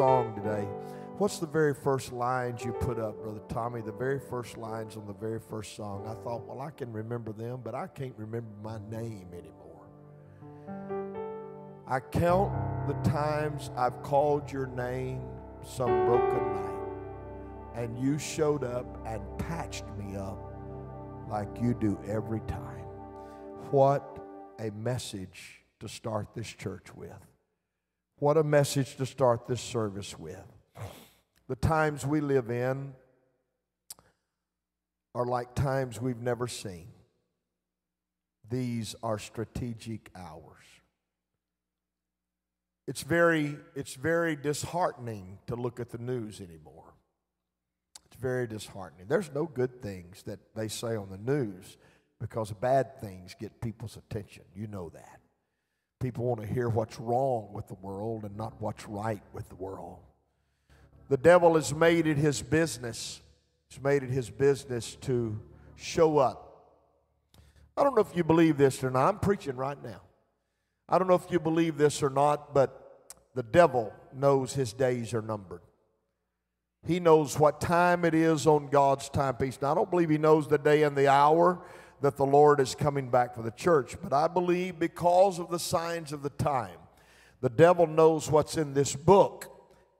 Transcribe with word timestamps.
song 0.00 0.34
today. 0.34 0.66
What's 1.18 1.40
the 1.40 1.46
very 1.46 1.74
first 1.74 2.10
lines 2.10 2.64
you 2.64 2.72
put 2.72 2.98
up, 2.98 3.22
Brother 3.22 3.42
Tommy? 3.50 3.82
The 3.82 3.92
very 3.92 4.18
first 4.18 4.56
lines 4.56 4.96
on 4.96 5.06
the 5.06 5.12
very 5.12 5.38
first 5.38 5.76
song. 5.76 6.06
I 6.06 6.14
thought, 6.24 6.46
well, 6.46 6.62
I 6.62 6.70
can 6.70 6.90
remember 6.90 7.34
them, 7.34 7.60
but 7.62 7.74
I 7.74 7.86
can't 7.86 8.14
remember 8.16 8.48
my 8.62 8.78
name 8.90 9.28
anymore. 9.34 9.84
I 11.86 12.00
count 12.00 12.50
the 12.88 12.94
times 13.10 13.70
I've 13.76 14.02
called 14.02 14.50
your 14.50 14.68
name 14.68 15.20
some 15.62 16.06
broken 16.06 16.50
night, 16.54 17.74
and 17.74 17.98
you 17.98 18.18
showed 18.18 18.64
up 18.64 19.06
and 19.06 19.20
patched 19.36 19.84
me 19.98 20.16
up 20.16 20.38
like 21.28 21.48
you 21.60 21.74
do 21.74 22.00
every 22.08 22.40
time. 22.48 22.86
What 23.70 24.18
a 24.58 24.70
message 24.70 25.60
to 25.80 25.88
start 25.90 26.28
this 26.34 26.48
church 26.48 26.86
with. 26.96 27.29
What 28.20 28.36
a 28.36 28.44
message 28.44 28.96
to 28.96 29.06
start 29.06 29.46
this 29.48 29.62
service 29.62 30.18
with. 30.18 30.44
The 31.48 31.56
times 31.56 32.04
we 32.04 32.20
live 32.20 32.50
in 32.50 32.92
are 35.14 35.24
like 35.24 35.54
times 35.54 36.02
we've 36.02 36.20
never 36.20 36.46
seen. 36.46 36.88
These 38.50 38.94
are 39.02 39.18
strategic 39.18 40.10
hours. 40.14 40.66
It's 42.86 43.02
very, 43.02 43.56
it's 43.74 43.94
very 43.94 44.36
disheartening 44.36 45.38
to 45.46 45.56
look 45.56 45.80
at 45.80 45.88
the 45.88 45.96
news 45.96 46.42
anymore. 46.42 46.92
It's 48.04 48.20
very 48.20 48.46
disheartening. 48.46 49.06
There's 49.08 49.32
no 49.34 49.46
good 49.46 49.80
things 49.80 50.24
that 50.24 50.40
they 50.54 50.68
say 50.68 50.94
on 50.94 51.08
the 51.08 51.16
news 51.16 51.78
because 52.20 52.52
bad 52.52 53.00
things 53.00 53.34
get 53.40 53.62
people's 53.62 53.96
attention. 53.96 54.42
You 54.54 54.66
know 54.66 54.90
that. 54.90 55.19
People 56.00 56.24
want 56.24 56.40
to 56.40 56.46
hear 56.46 56.68
what's 56.68 56.98
wrong 56.98 57.50
with 57.52 57.68
the 57.68 57.74
world 57.74 58.24
and 58.24 58.34
not 58.36 58.54
what's 58.58 58.88
right 58.88 59.22
with 59.34 59.48
the 59.50 59.54
world. 59.54 59.98
The 61.10 61.18
devil 61.18 61.56
has 61.56 61.74
made 61.74 62.06
it 62.06 62.16
his 62.16 62.40
business. 62.40 63.20
He's 63.68 63.82
made 63.82 64.02
it 64.02 64.10
his 64.10 64.30
business 64.30 64.96
to 65.02 65.38
show 65.76 66.18
up. 66.18 66.46
I 67.76 67.82
don't 67.82 67.94
know 67.94 68.00
if 68.00 68.16
you 68.16 68.24
believe 68.24 68.56
this 68.56 68.82
or 68.82 68.90
not. 68.90 69.08
I'm 69.08 69.18
preaching 69.18 69.56
right 69.56 69.80
now. 69.82 70.00
I 70.88 70.98
don't 70.98 71.06
know 71.06 71.14
if 71.14 71.30
you 71.30 71.38
believe 71.38 71.76
this 71.76 72.02
or 72.02 72.10
not, 72.10 72.54
but 72.54 73.14
the 73.34 73.42
devil 73.42 73.92
knows 74.14 74.54
his 74.54 74.72
days 74.72 75.12
are 75.12 75.22
numbered. 75.22 75.60
He 76.86 76.98
knows 76.98 77.38
what 77.38 77.60
time 77.60 78.04
it 78.06 78.14
is 78.14 78.46
on 78.46 78.68
God's 78.68 79.08
timepiece. 79.10 79.58
Now, 79.60 79.72
I 79.72 79.74
don't 79.74 79.90
believe 79.90 80.08
he 80.08 80.18
knows 80.18 80.48
the 80.48 80.58
day 80.58 80.82
and 80.82 80.96
the 80.96 81.08
hour 81.08 81.62
that 82.00 82.16
the 82.16 82.26
Lord 82.26 82.60
is 82.60 82.74
coming 82.74 83.10
back 83.10 83.34
for 83.34 83.42
the 83.42 83.50
church, 83.50 83.96
but 84.02 84.12
I 84.12 84.28
believe 84.28 84.78
because 84.78 85.38
of 85.38 85.50
the 85.50 85.58
signs 85.58 86.12
of 86.12 86.22
the 86.22 86.30
time, 86.30 86.78
the 87.40 87.50
devil 87.50 87.86
knows 87.86 88.30
what's 88.30 88.56
in 88.56 88.74
this 88.74 88.96
book 88.96 89.50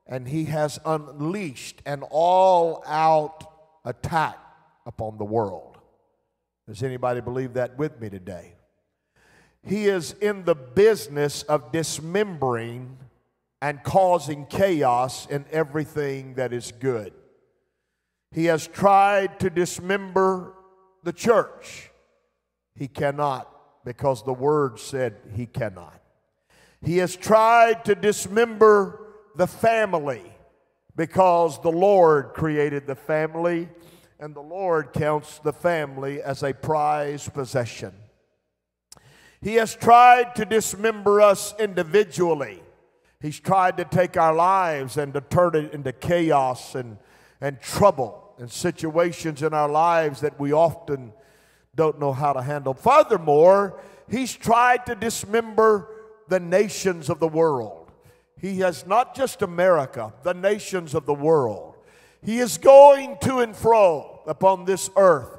and 0.06 0.26
he 0.26 0.46
has 0.46 0.78
unleashed 0.84 1.80
an 1.86 2.02
all 2.10 2.82
out 2.86 3.44
attack 3.84 4.38
upon 4.84 5.16
the 5.16 5.24
world. 5.24 5.78
Does 6.68 6.82
anybody 6.82 7.20
believe 7.20 7.54
that 7.54 7.78
with 7.78 8.00
me 8.00 8.10
today? 8.10 8.54
He 9.62 9.86
is 9.86 10.12
in 10.20 10.44
the 10.44 10.54
business 10.54 11.42
of 11.44 11.70
dismembering 11.70 12.98
and 13.62 13.82
causing 13.82 14.46
chaos 14.46 15.26
in 15.26 15.44
everything 15.52 16.34
that 16.34 16.52
is 16.52 16.72
good. 16.72 17.12
He 18.32 18.46
has 18.46 18.66
tried 18.66 19.38
to 19.40 19.50
dismember 19.50 20.54
the 21.02 21.12
church. 21.12 21.89
He 22.81 22.89
cannot 22.89 23.47
because 23.84 24.25
the 24.25 24.33
word 24.33 24.81
said 24.81 25.17
he 25.36 25.45
cannot. 25.45 26.00
He 26.83 26.97
has 26.97 27.14
tried 27.14 27.84
to 27.84 27.95
dismember 27.95 29.06
the 29.36 29.47
family 29.47 30.23
because 30.97 31.61
the 31.61 31.70
Lord 31.70 32.33
created 32.33 32.86
the 32.86 32.95
family 32.95 33.69
and 34.19 34.34
the 34.34 34.41
Lord 34.41 34.95
counts 34.95 35.41
the 35.41 35.53
family 35.53 36.23
as 36.23 36.42
a 36.42 36.55
prized 36.55 37.34
possession. 37.34 37.92
He 39.42 39.57
has 39.57 39.77
tried 39.77 40.35
to 40.36 40.46
dismember 40.46 41.20
us 41.20 41.55
individually. 41.58 42.63
He's 43.20 43.39
tried 43.39 43.77
to 43.77 43.85
take 43.85 44.17
our 44.17 44.35
lives 44.35 44.96
and 44.96 45.13
to 45.13 45.20
turn 45.20 45.55
it 45.55 45.74
into 45.74 45.92
chaos 45.92 46.74
and, 46.74 46.96
and 47.42 47.61
trouble 47.61 48.35
and 48.39 48.51
situations 48.51 49.42
in 49.42 49.52
our 49.52 49.69
lives 49.69 50.23
that 50.23 50.40
we 50.40 50.55
often 50.55 51.13
don't 51.80 51.98
know 51.98 52.13
how 52.13 52.35
to 52.35 52.42
handle. 52.42 52.74
Furthermore, 52.74 53.80
he's 54.07 54.36
tried 54.36 54.85
to 54.85 54.95
dismember 54.95 55.89
the 56.29 56.39
nations 56.39 57.08
of 57.08 57.20
the 57.20 57.27
world. 57.27 57.91
He 58.39 58.58
has 58.58 58.86
not 58.86 59.14
just 59.17 59.41
America, 59.41 60.13
the 60.23 60.35
nations 60.35 60.95
of 60.95 61.07
the 61.07 61.14
world. 61.14 61.77
He 62.23 62.39
is 62.39 62.58
going 62.58 63.17
to 63.23 63.39
and 63.39 63.57
fro 63.57 64.20
upon 64.27 64.67
this 64.67 64.90
earth, 64.95 65.39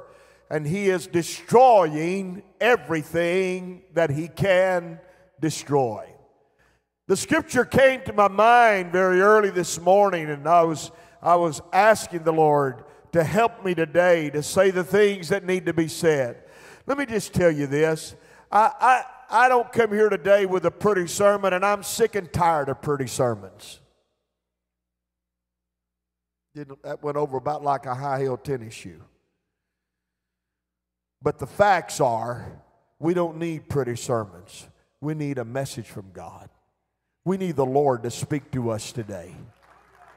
and 0.50 0.66
he 0.66 0.90
is 0.90 1.06
destroying 1.06 2.42
everything 2.60 3.82
that 3.94 4.10
he 4.10 4.26
can 4.26 4.98
destroy. 5.40 6.08
The 7.06 7.16
scripture 7.16 7.64
came 7.64 8.02
to 8.06 8.12
my 8.12 8.26
mind 8.26 8.90
very 8.90 9.20
early 9.20 9.50
this 9.50 9.80
morning, 9.80 10.28
and 10.28 10.48
I 10.48 10.64
was, 10.64 10.90
I 11.22 11.36
was 11.36 11.62
asking 11.72 12.24
the 12.24 12.32
Lord 12.32 12.82
to 13.12 13.22
help 13.22 13.64
me 13.64 13.74
today 13.74 14.30
to 14.30 14.42
say 14.42 14.70
the 14.70 14.84
things 14.84 15.28
that 15.28 15.44
need 15.44 15.66
to 15.66 15.72
be 15.72 15.88
said. 15.88 16.42
Let 16.86 16.98
me 16.98 17.06
just 17.06 17.32
tell 17.32 17.50
you 17.50 17.66
this. 17.66 18.14
I, 18.50 18.70
I, 18.80 19.44
I 19.44 19.48
don't 19.48 19.70
come 19.72 19.92
here 19.92 20.08
today 20.08 20.46
with 20.46 20.66
a 20.66 20.70
pretty 20.70 21.06
sermon, 21.06 21.52
and 21.52 21.64
I'm 21.64 21.82
sick 21.82 22.14
and 22.14 22.30
tired 22.32 22.68
of 22.68 22.82
pretty 22.82 23.06
sermons. 23.06 23.80
Didn't, 26.54 26.82
That 26.82 27.02
went 27.02 27.16
over 27.16 27.36
about 27.36 27.62
like 27.62 27.86
a 27.86 27.94
high 27.94 28.20
heel 28.20 28.36
tennis 28.36 28.74
shoe. 28.74 29.00
But 31.22 31.38
the 31.38 31.46
facts 31.46 32.00
are, 32.00 32.60
we 32.98 33.14
don't 33.14 33.38
need 33.38 33.68
pretty 33.68 33.96
sermons. 33.96 34.66
We 35.00 35.14
need 35.14 35.38
a 35.38 35.44
message 35.44 35.86
from 35.86 36.10
God. 36.12 36.48
We 37.24 37.36
need 37.36 37.56
the 37.56 37.66
Lord 37.66 38.02
to 38.02 38.10
speak 38.10 38.50
to 38.52 38.70
us 38.70 38.92
today. 38.92 39.34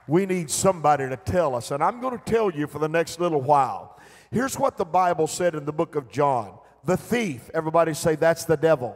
We 0.08 0.26
need 0.26 0.52
somebody 0.52 1.08
to 1.10 1.18
tell 1.18 1.56
us. 1.56 1.72
And 1.72 1.84
I'm 1.84 2.00
going 2.00 2.18
to 2.18 2.24
tell 2.24 2.52
you 2.52 2.68
for 2.68 2.80
the 2.80 2.90
next 2.90 3.20
little 3.20 3.42
while. 3.42 4.00
Here's 4.32 4.58
what 4.60 4.78
the 4.78 4.86
Bible 4.86 5.28
said 5.28 5.56
in 5.56 5.66
the 5.66 5.74
book 5.74 5.96
of 5.96 6.10
John 6.12 6.58
the 6.84 6.98
thief, 6.98 7.50
everybody 7.54 7.96
say, 7.96 8.16
that's 8.16 8.46
the 8.46 8.58
devil. 8.58 8.96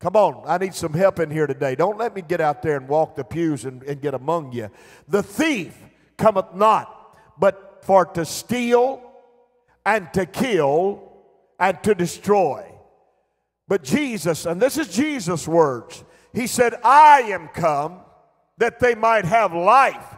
Come 0.00 0.16
on, 0.16 0.44
I 0.46 0.58
need 0.58 0.74
some 0.74 0.92
help 0.92 1.18
in 1.18 1.30
here 1.30 1.46
today. 1.46 1.74
Don't 1.74 1.98
let 1.98 2.14
me 2.14 2.22
get 2.22 2.40
out 2.40 2.62
there 2.62 2.76
and 2.76 2.86
walk 2.86 3.16
the 3.16 3.24
pews 3.24 3.64
and, 3.64 3.82
and 3.82 4.00
get 4.00 4.14
among 4.14 4.52
you. 4.52 4.70
The 5.08 5.22
thief 5.22 5.76
cometh 6.16 6.54
not, 6.54 7.16
but 7.38 7.80
for 7.82 8.04
to 8.04 8.24
steal 8.24 9.02
and 9.84 10.12
to 10.12 10.26
kill 10.26 11.10
and 11.58 11.82
to 11.82 11.94
destroy. 11.94 12.70
But 13.66 13.82
Jesus, 13.82 14.46
and 14.46 14.62
this 14.62 14.78
is 14.78 14.88
Jesus' 14.88 15.48
words, 15.48 16.04
he 16.32 16.46
said, 16.46 16.74
I 16.84 17.22
am 17.22 17.48
come 17.48 18.00
that 18.58 18.78
they 18.80 18.94
might 18.94 19.24
have 19.24 19.54
life 19.54 20.16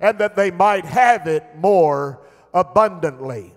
and 0.00 0.18
that 0.18 0.36
they 0.36 0.50
might 0.50 0.84
have 0.84 1.26
it 1.26 1.44
more 1.56 2.20
abundantly. 2.52 3.54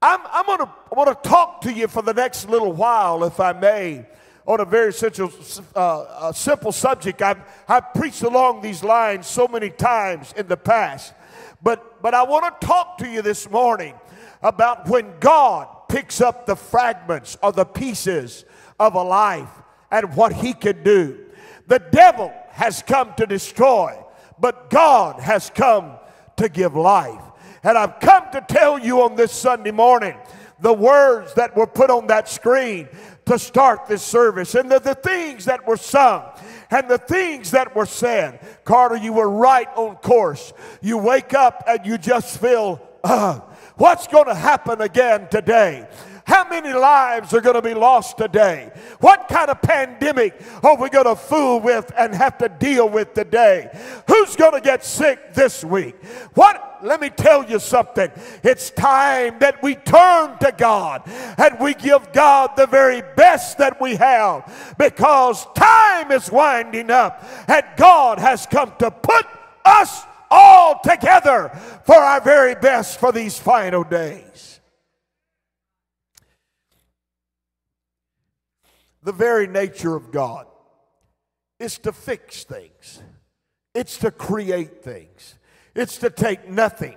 I'm, 0.00 0.20
I'm 0.30 0.46
going 0.46 1.14
to 1.14 1.20
talk 1.22 1.62
to 1.62 1.72
you 1.72 1.88
for 1.88 2.02
the 2.02 2.14
next 2.14 2.48
little 2.48 2.72
while, 2.72 3.24
if 3.24 3.40
I 3.40 3.52
may, 3.52 4.06
on 4.46 4.60
a 4.60 4.64
very 4.64 4.92
simple, 4.92 5.32
uh, 5.74 6.32
simple 6.32 6.70
subject. 6.70 7.20
I've, 7.20 7.40
I've 7.66 7.92
preached 7.94 8.22
along 8.22 8.62
these 8.62 8.84
lines 8.84 9.26
so 9.26 9.48
many 9.48 9.70
times 9.70 10.32
in 10.36 10.46
the 10.46 10.56
past. 10.56 11.14
But, 11.62 12.00
but 12.00 12.14
I 12.14 12.22
want 12.22 12.60
to 12.60 12.66
talk 12.66 12.98
to 12.98 13.08
you 13.08 13.22
this 13.22 13.50
morning 13.50 13.94
about 14.40 14.88
when 14.88 15.18
God 15.18 15.66
picks 15.88 16.20
up 16.20 16.46
the 16.46 16.54
fragments 16.54 17.36
or 17.42 17.50
the 17.50 17.64
pieces 17.64 18.44
of 18.78 18.94
a 18.94 19.02
life 19.02 19.50
and 19.90 20.14
what 20.14 20.32
he 20.32 20.52
can 20.52 20.84
do. 20.84 21.24
The 21.66 21.80
devil 21.80 22.32
has 22.58 22.82
come 22.82 23.14
to 23.14 23.24
destroy, 23.24 23.96
but 24.40 24.68
God 24.68 25.20
has 25.20 25.48
come 25.54 25.92
to 26.38 26.48
give 26.48 26.74
life. 26.74 27.22
And 27.62 27.78
I've 27.78 28.00
come 28.00 28.24
to 28.32 28.40
tell 28.40 28.80
you 28.80 29.02
on 29.02 29.14
this 29.14 29.30
Sunday 29.30 29.70
morning 29.70 30.16
the 30.58 30.72
words 30.72 31.34
that 31.34 31.56
were 31.56 31.68
put 31.68 31.88
on 31.88 32.08
that 32.08 32.28
screen 32.28 32.88
to 33.26 33.38
start 33.38 33.86
this 33.86 34.02
service 34.02 34.56
and 34.56 34.68
the, 34.68 34.80
the 34.80 34.96
things 34.96 35.44
that 35.44 35.68
were 35.68 35.76
sung 35.76 36.24
and 36.68 36.88
the 36.88 36.98
things 36.98 37.52
that 37.52 37.76
were 37.76 37.86
said. 37.86 38.44
Carter, 38.64 38.96
you 38.96 39.12
were 39.12 39.30
right 39.30 39.68
on 39.76 39.94
course. 39.94 40.52
You 40.82 40.98
wake 40.98 41.34
up 41.34 41.62
and 41.68 41.86
you 41.86 41.96
just 41.96 42.40
feel, 42.40 42.80
uh, 43.04 43.38
what's 43.76 44.08
going 44.08 44.26
to 44.26 44.34
happen 44.34 44.80
again 44.80 45.28
today? 45.30 45.86
How 46.28 46.46
many 46.46 46.74
lives 46.74 47.32
are 47.32 47.40
going 47.40 47.54
to 47.54 47.62
be 47.62 47.72
lost 47.72 48.18
today? 48.18 48.70
What 49.00 49.28
kind 49.28 49.48
of 49.48 49.62
pandemic 49.62 50.38
are 50.62 50.76
we 50.76 50.90
going 50.90 51.06
to 51.06 51.16
fool 51.16 51.58
with 51.58 51.90
and 51.96 52.14
have 52.14 52.36
to 52.38 52.50
deal 52.50 52.86
with 52.86 53.14
today? 53.14 53.70
Who's 54.06 54.36
going 54.36 54.52
to 54.52 54.60
get 54.60 54.84
sick 54.84 55.32
this 55.32 55.64
week? 55.64 55.96
What 56.34 56.80
let 56.82 57.00
me 57.00 57.08
tell 57.08 57.48
you 57.48 57.58
something. 57.58 58.10
It's 58.42 58.70
time 58.70 59.38
that 59.38 59.62
we 59.62 59.74
turn 59.74 60.38
to 60.38 60.52
God 60.56 61.02
and 61.06 61.58
we 61.58 61.72
give 61.74 62.12
God 62.12 62.50
the 62.56 62.66
very 62.66 63.02
best 63.16 63.56
that 63.58 63.80
we 63.80 63.96
have 63.96 64.76
because 64.78 65.46
time 65.54 66.12
is 66.12 66.30
winding 66.30 66.90
up 66.90 67.24
and 67.48 67.64
God 67.78 68.18
has 68.18 68.46
come 68.46 68.74
to 68.80 68.90
put 68.90 69.26
us 69.64 70.04
all 70.30 70.78
together 70.84 71.48
for 71.84 71.96
our 71.96 72.20
very 72.20 72.54
best 72.54 73.00
for 73.00 73.12
these 73.12 73.38
final 73.38 73.82
days. 73.82 74.57
The 79.08 79.14
very 79.14 79.46
nature 79.46 79.96
of 79.96 80.12
God 80.12 80.46
is 81.58 81.78
to 81.78 81.92
fix 81.92 82.44
things. 82.44 83.02
It's 83.74 83.96
to 84.00 84.10
create 84.10 84.84
things. 84.84 85.38
It's 85.74 85.96
to 86.00 86.10
take 86.10 86.50
nothing. 86.50 86.96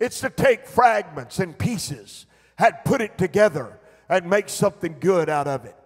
It's 0.00 0.18
to 0.22 0.30
take 0.30 0.66
fragments 0.66 1.38
and 1.38 1.56
pieces 1.56 2.26
and 2.58 2.74
put 2.84 3.00
it 3.00 3.16
together 3.16 3.78
and 4.08 4.28
make 4.28 4.48
something 4.48 4.96
good 4.98 5.28
out 5.28 5.46
of 5.46 5.64
it. 5.64 5.76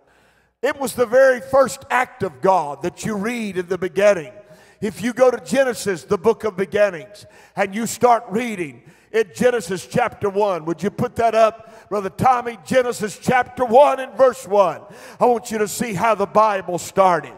It 0.62 0.80
was 0.80 0.94
the 0.94 1.04
very 1.04 1.42
first 1.42 1.84
act 1.90 2.22
of 2.22 2.40
God 2.40 2.80
that 2.80 3.04
you 3.04 3.14
read 3.14 3.58
in 3.58 3.66
the 3.66 3.76
beginning. 3.76 4.32
If 4.80 5.02
you 5.02 5.12
go 5.12 5.30
to 5.30 5.38
Genesis, 5.38 6.02
the 6.02 6.16
book 6.16 6.44
of 6.44 6.56
beginnings, 6.56 7.26
and 7.56 7.74
you 7.74 7.86
start 7.86 8.24
reading 8.30 8.84
in 9.12 9.30
Genesis 9.34 9.86
chapter 9.86 10.28
1, 10.28 10.64
would 10.64 10.82
you 10.82 10.90
put 10.90 11.16
that 11.16 11.34
up, 11.34 11.88
Brother 11.88 12.10
Tommy? 12.10 12.58
Genesis 12.66 13.18
chapter 13.18 13.64
1 13.64 14.00
and 14.00 14.14
verse 14.14 14.46
1. 14.46 14.80
I 15.20 15.26
want 15.26 15.50
you 15.50 15.58
to 15.58 15.68
see 15.68 15.94
how 15.94 16.14
the 16.14 16.26
Bible 16.26 16.78
started. 16.78 17.32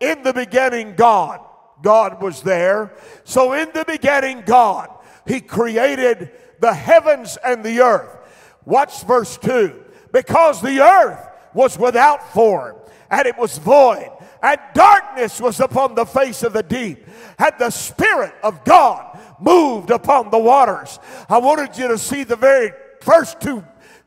In 0.00 0.22
the 0.22 0.32
beginning, 0.32 0.94
God. 0.94 1.40
God 1.82 2.22
was 2.22 2.42
there. 2.42 2.94
So 3.24 3.52
in 3.52 3.70
the 3.74 3.84
beginning, 3.86 4.42
God, 4.46 4.88
He 5.26 5.40
created 5.40 6.30
the 6.60 6.72
heavens 6.72 7.36
and 7.44 7.64
the 7.64 7.80
earth. 7.80 8.16
Watch 8.64 9.04
verse 9.04 9.36
2. 9.38 9.82
Because 10.12 10.62
the 10.62 10.80
earth 10.80 11.28
was 11.52 11.78
without 11.78 12.32
form 12.32 12.76
and 13.10 13.26
it 13.26 13.36
was 13.36 13.58
void, 13.58 14.10
and 14.44 14.60
darkness 14.74 15.40
was 15.40 15.58
upon 15.58 15.94
the 15.94 16.04
face 16.04 16.42
of 16.42 16.52
the 16.52 16.62
deep, 16.62 17.06
and 17.38 17.52
the 17.58 17.70
Spirit 17.70 18.34
of 18.42 18.62
God 18.64 19.18
moved 19.40 19.90
upon 19.90 20.30
the 20.30 20.38
waters. 20.38 20.98
I 21.30 21.38
wanted 21.38 21.78
you 21.78 21.88
to 21.88 21.96
see 21.96 22.24
the 22.24 22.36
very 22.36 22.72
first 23.00 23.40
two 23.40 23.64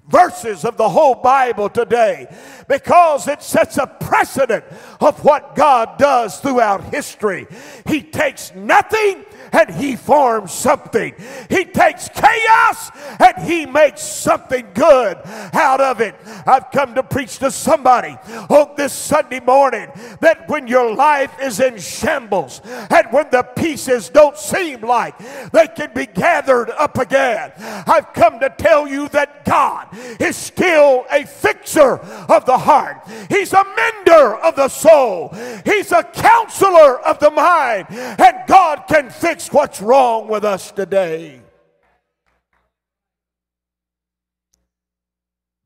verses 0.08 0.64
of 0.64 0.78
the 0.78 0.88
whole 0.88 1.16
Bible 1.16 1.70
today 1.70 2.28
because 2.68 3.28
it 3.28 3.42
sets 3.42 3.78
a 3.78 3.88
precedent 3.88 4.64
of 5.02 5.24
what 5.26 5.56
God 5.56 5.98
does 5.98 6.40
throughout 6.40 6.84
history. 6.94 7.48
He 7.88 8.04
takes 8.04 8.54
nothing 8.54 9.26
and 9.52 9.74
he 9.74 9.96
forms 9.96 10.52
something. 10.52 11.14
He 11.50 11.66
takes 11.66 12.10
chaos 12.10 12.92
and 13.20 13.48
he 13.48 13.66
makes 13.66 14.02
something 14.02 14.66
good 14.74 15.18
out 15.54 15.82
of 15.82 16.02
it. 16.02 16.16
I've 16.46 16.72
come 16.72 16.96
to 16.96 17.04
preach 17.04 17.40
to 17.40 17.52
somebody 17.52 18.18
on 18.50 18.76
this 18.78 18.94
Sunday 18.94 19.40
morning 19.40 19.90
that 20.22 20.48
when 20.50 20.68
your 20.68 20.94
life 20.94 21.32
is 21.42 21.60
in 21.60 21.78
shambles 21.78 22.62
and 22.66 23.08
when 23.12 23.30
the 23.32 23.44
pieces 23.44 24.10
don't 24.10 24.38
seem 24.38 24.82
like 24.82 25.18
they 25.52 25.68
can 25.68 25.92
be 25.94 26.06
gathered 26.06 26.70
up 26.72 26.98
again, 26.98 27.52
I've 27.58 28.14
come 28.14 28.40
to 28.40 28.50
tell 28.58 28.88
you 28.88 29.10
that 29.10 29.46
God 29.46 29.88
is 30.20 30.36
still 30.36 31.06
a 31.12 31.26
fixer 31.26 31.98
of 32.30 32.46
the 32.46 32.58
heart. 32.58 33.08
He's 33.30 33.54
a 33.54 33.64
mender 33.64 34.36
of 34.36 34.56
the 34.56 34.70
soul. 34.70 35.30
He's 35.66 35.92
a 35.92 36.04
counselor 36.04 37.00
of 37.00 37.20
the 37.20 37.32
mind. 37.32 37.88
And 37.90 38.36
God 38.48 38.84
can 38.88 39.10
fix 39.10 39.37
what's 39.46 39.82
wrong 39.82 40.28
with 40.28 40.44
us 40.44 40.72
today. 40.72 41.42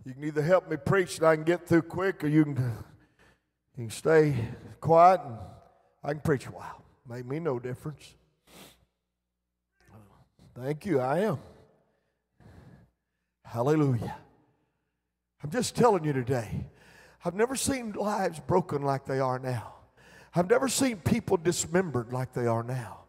You 0.06 0.14
can 0.14 0.24
either 0.24 0.42
help 0.42 0.70
me 0.70 0.78
preach 0.78 1.18
and 1.18 1.28
I 1.28 1.36
can 1.36 1.44
get 1.44 1.68
through 1.68 1.84
quick, 1.84 2.24
or 2.24 2.28
you 2.28 2.44
can, 2.44 2.56
you 2.56 3.84
can 3.84 3.90
stay 3.90 4.36
quiet 4.80 5.22
and 5.26 5.38
I 6.04 6.14
can 6.14 6.22
preach 6.22 6.48
a 6.48 6.52
while. 6.52 6.84
Make 7.08 7.26
me 7.26 7.40
no 7.40 7.60
difference. 7.60 8.16
Thank 10.56 10.86
you, 10.86 11.00
I 11.00 11.20
am. 11.20 11.40
Hallelujah. 13.46 14.16
I'm 15.44 15.50
just 15.50 15.76
telling 15.76 16.04
you 16.04 16.14
today, 16.14 16.66
I've 17.24 17.36
never 17.36 17.56
seen 17.56 17.92
lives 17.94 18.40
broken 18.40 18.82
like 18.82 19.06
they 19.06 19.20
are 19.20 19.40
now. 19.40 19.74
I've 20.34 20.50
never 20.50 20.68
seen 20.68 20.98
people 20.98 21.38
dismembered 21.38 22.14
like 22.14 22.34
they 22.34 22.48
are 22.48 22.64
now. 22.64 23.01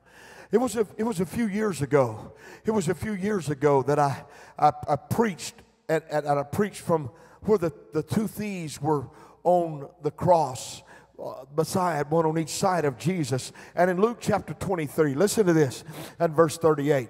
It 0.52 0.58
was 0.58 0.76
a, 0.76 0.86
it 0.98 1.04
was 1.04 1.18
a 1.18 1.26
few 1.26 1.48
years 1.48 1.82
ago. 1.82 2.32
It 2.64 2.70
was 2.70 2.88
a 2.88 2.94
few 2.94 3.14
years 3.14 3.48
ago 3.48 3.82
that 3.82 3.98
I, 3.98 4.24
I, 4.58 4.70
I 4.86 4.96
preached, 4.96 5.54
and, 5.88 6.02
and 6.10 6.28
I 6.28 6.42
preached 6.42 6.82
from 6.82 7.10
where 7.40 7.58
the, 7.58 7.72
the 7.92 8.02
two 8.02 8.28
thieves 8.28 8.80
were 8.80 9.08
on 9.42 9.88
the 10.02 10.10
cross 10.10 10.82
uh, 11.22 11.46
beside 11.56 12.10
one 12.10 12.26
on 12.26 12.38
each 12.38 12.50
side 12.50 12.84
of 12.84 12.98
Jesus. 12.98 13.50
And 13.74 13.90
in 13.90 14.00
Luke 14.00 14.18
chapter 14.20 14.54
23, 14.54 15.14
listen 15.14 15.46
to 15.46 15.52
this 15.52 15.84
and 16.20 16.34
verse 16.34 16.58
38 16.58 17.08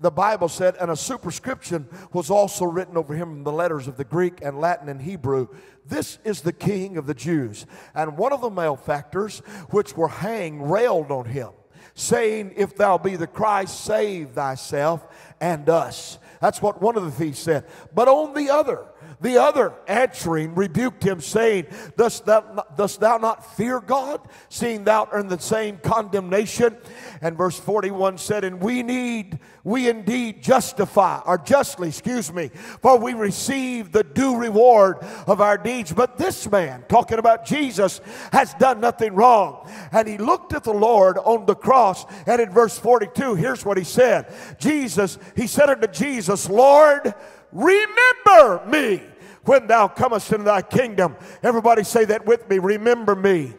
the 0.00 0.10
Bible 0.10 0.50
said, 0.50 0.76
and 0.78 0.90
a 0.90 0.96
superscription 0.96 1.88
was 2.12 2.28
also 2.28 2.66
written 2.66 2.98
over 2.98 3.14
him 3.14 3.32
in 3.32 3.44
the 3.44 3.52
letters 3.52 3.88
of 3.88 3.96
the 3.96 4.04
Greek 4.04 4.42
and 4.42 4.60
Latin 4.60 4.90
and 4.90 5.00
Hebrew. 5.00 5.48
This 5.86 6.18
is 6.24 6.42
the 6.42 6.52
King 6.52 6.98
of 6.98 7.06
the 7.06 7.14
Jews. 7.14 7.64
And 7.94 8.18
one 8.18 8.34
of 8.34 8.42
the 8.42 8.50
malefactors 8.50 9.38
which 9.70 9.96
were 9.96 10.08
hanged 10.08 10.70
railed 10.70 11.10
on 11.10 11.24
him, 11.24 11.50
saying, 11.94 12.54
If 12.56 12.76
thou 12.76 12.98
be 12.98 13.16
the 13.16 13.26
Christ, 13.26 13.84
save 13.84 14.30
thyself 14.30 15.06
and 15.40 15.68
us. 15.68 16.18
That's 16.40 16.60
what 16.60 16.82
one 16.82 16.96
of 16.96 17.04
the 17.04 17.10
thieves 17.10 17.38
said. 17.38 17.64
But 17.94 18.08
on 18.08 18.34
the 18.34 18.50
other, 18.50 18.86
the 19.20 19.40
other 19.40 19.74
answering 19.86 20.54
rebuked 20.54 21.02
him, 21.02 21.20
saying, 21.20 21.66
Dost 21.96 22.26
thou, 22.26 22.64
dost 22.76 23.00
thou 23.00 23.18
not 23.18 23.56
fear 23.56 23.80
God, 23.80 24.20
seeing 24.48 24.84
thou 24.84 25.04
art 25.04 25.20
in 25.20 25.28
the 25.28 25.38
same 25.38 25.78
condemnation? 25.78 26.76
And 27.20 27.36
verse 27.36 27.58
41 27.58 28.18
said, 28.18 28.44
And 28.44 28.60
we 28.60 28.82
need, 28.82 29.38
we 29.62 29.88
indeed 29.88 30.42
justify, 30.42 31.20
or 31.24 31.38
justly, 31.38 31.88
excuse 31.88 32.32
me, 32.32 32.48
for 32.82 32.98
we 32.98 33.14
receive 33.14 33.92
the 33.92 34.04
due 34.04 34.36
reward 34.36 34.98
of 35.26 35.40
our 35.40 35.56
deeds. 35.56 35.92
But 35.92 36.18
this 36.18 36.50
man, 36.50 36.84
talking 36.88 37.18
about 37.18 37.44
Jesus, 37.44 38.00
has 38.32 38.54
done 38.54 38.80
nothing 38.80 39.14
wrong. 39.14 39.68
And 39.92 40.08
he 40.08 40.18
looked 40.18 40.52
at 40.52 40.64
the 40.64 40.72
Lord 40.72 41.18
on 41.18 41.46
the 41.46 41.54
cross, 41.54 42.04
and 42.26 42.40
in 42.40 42.50
verse 42.50 42.78
42, 42.78 43.34
here's 43.34 43.64
what 43.64 43.78
he 43.78 43.84
said 43.84 44.32
Jesus, 44.58 45.18
he 45.36 45.46
said 45.46 45.70
unto 45.70 45.86
Jesus, 45.86 46.48
Lord, 46.48 47.14
remember 47.54 48.66
me 48.66 49.02
when 49.44 49.66
thou 49.66 49.88
comest 49.88 50.32
into 50.32 50.44
thy 50.44 50.62
kingdom. 50.62 51.16
Everybody 51.42 51.84
say 51.84 52.04
that 52.06 52.26
with 52.26 52.48
me. 52.48 52.58
Remember 52.58 53.14
me. 53.14 53.54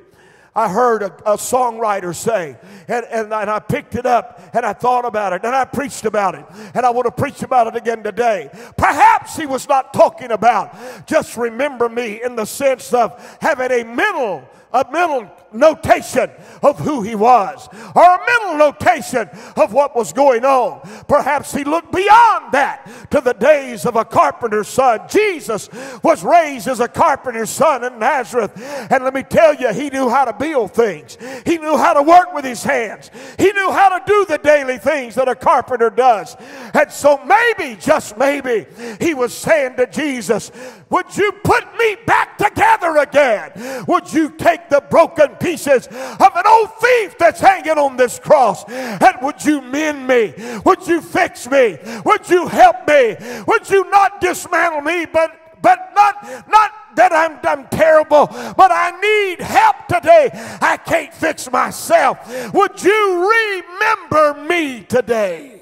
I 0.57 0.69
heard 0.69 1.03
a, 1.03 1.13
a, 1.33 1.35
songwriter 1.35 2.15
say, 2.15 2.57
and, 2.87 3.05
and, 3.11 3.33
and 3.33 3.49
I 3.49 3.59
picked 3.59 3.95
it 3.95 4.05
up 4.05 4.41
and 4.53 4.65
I 4.65 4.71
thought 4.71 5.03
about 5.03 5.33
it 5.33 5.43
and 5.43 5.53
I 5.53 5.65
preached 5.65 6.05
about 6.05 6.33
it 6.33 6.45
and 6.73 6.85
I 6.85 6.91
want 6.91 7.07
to 7.07 7.11
preach 7.11 7.43
about 7.43 7.67
it 7.67 7.75
again 7.75 8.03
today. 8.03 8.49
Perhaps 8.77 9.35
he 9.35 9.45
was 9.45 9.67
not 9.67 9.93
talking 9.93 10.31
about 10.31 10.73
just 11.07 11.35
remember 11.35 11.89
me 11.89 12.23
in 12.23 12.37
the 12.37 12.45
sense 12.45 12.93
of 12.93 13.37
having 13.41 13.69
a 13.69 13.83
mental 13.83 14.47
a 14.75 14.91
mental 14.91 15.31
notation 15.53 16.29
of 16.61 16.77
who 16.79 17.01
he 17.01 17.15
was 17.15 17.69
or 17.95 18.03
a 18.03 18.25
mental 18.25 18.57
notation 18.57 19.29
of 19.55 19.71
what 19.71 19.95
was 19.95 20.11
going 20.11 20.43
on. 20.43 20.81
Perhaps 21.07 21.53
he 21.53 21.63
looked 21.63 21.93
beyond 21.93 22.51
that 22.51 23.07
to 23.11 23.21
the 23.21 23.33
days 23.33 23.85
of 23.85 23.95
a 23.95 24.03
carpenter's 24.03 24.67
son. 24.67 24.99
Jesus 25.09 25.69
was 26.03 26.23
raised 26.23 26.67
as 26.67 26.81
a 26.81 26.87
carpenter's 26.87 27.49
son 27.49 27.83
in 27.83 27.97
Nazareth. 27.99 28.51
And 28.91 29.03
let 29.03 29.13
me 29.13 29.23
tell 29.23 29.55
you, 29.55 29.73
he 29.73 29.89
knew 29.89 30.09
how 30.09 30.25
to 30.25 30.33
build 30.33 30.73
things, 30.73 31.17
he 31.45 31.57
knew 31.57 31.77
how 31.77 31.93
to 31.93 32.01
work 32.01 32.33
with 32.33 32.43
his 32.43 32.63
hands, 32.63 33.09
he 33.37 33.51
knew 33.53 33.71
how 33.71 33.97
to 33.97 34.03
do 34.05 34.25
the 34.25 34.37
daily 34.37 34.77
things 34.77 35.15
that 35.15 35.29
a 35.29 35.35
carpenter 35.35 35.89
does. 35.89 36.35
And 36.73 36.91
so 36.91 37.23
maybe, 37.23 37.79
just 37.79 38.17
maybe, 38.17 38.65
he 38.99 39.13
was 39.13 39.33
saying 39.33 39.77
to 39.77 39.87
Jesus, 39.87 40.51
Would 40.89 41.15
you 41.15 41.31
put 41.43 41.63
me 41.77 41.95
back 42.05 42.37
together 42.37 42.97
again? 42.97 43.85
Would 43.87 44.11
you 44.11 44.29
take 44.31 44.64
the 44.69 44.81
broken 44.89 45.35
pieces 45.35 45.87
of 45.87 46.31
an 46.35 46.47
old 46.47 46.69
thief 46.79 47.17
that's 47.17 47.39
hanging 47.39 47.77
on 47.77 47.97
this 47.97 48.19
cross. 48.19 48.63
And 48.69 49.15
would 49.21 49.43
you 49.43 49.61
mend 49.61 50.07
me? 50.07 50.33
Would 50.65 50.87
you 50.87 51.01
fix 51.01 51.49
me? 51.49 51.77
Would 52.05 52.29
you 52.29 52.47
help 52.47 52.87
me? 52.87 53.15
Would 53.47 53.69
you 53.69 53.89
not 53.89 54.21
dismantle 54.21 54.81
me, 54.81 55.05
but 55.05 55.31
but 55.61 55.91
not 55.95 56.47
not 56.47 56.71
that 56.95 57.11
I'm, 57.11 57.39
I'm 57.43 57.67
terrible, 57.69 58.27
but 58.27 58.71
I 58.71 58.91
need 59.01 59.41
help 59.41 59.87
today. 59.87 60.29
I 60.61 60.77
can't 60.77 61.13
fix 61.13 61.51
myself. 61.51 62.53
Would 62.53 62.83
you 62.83 63.31
remember 63.31 64.43
me 64.47 64.83
today? 64.83 65.54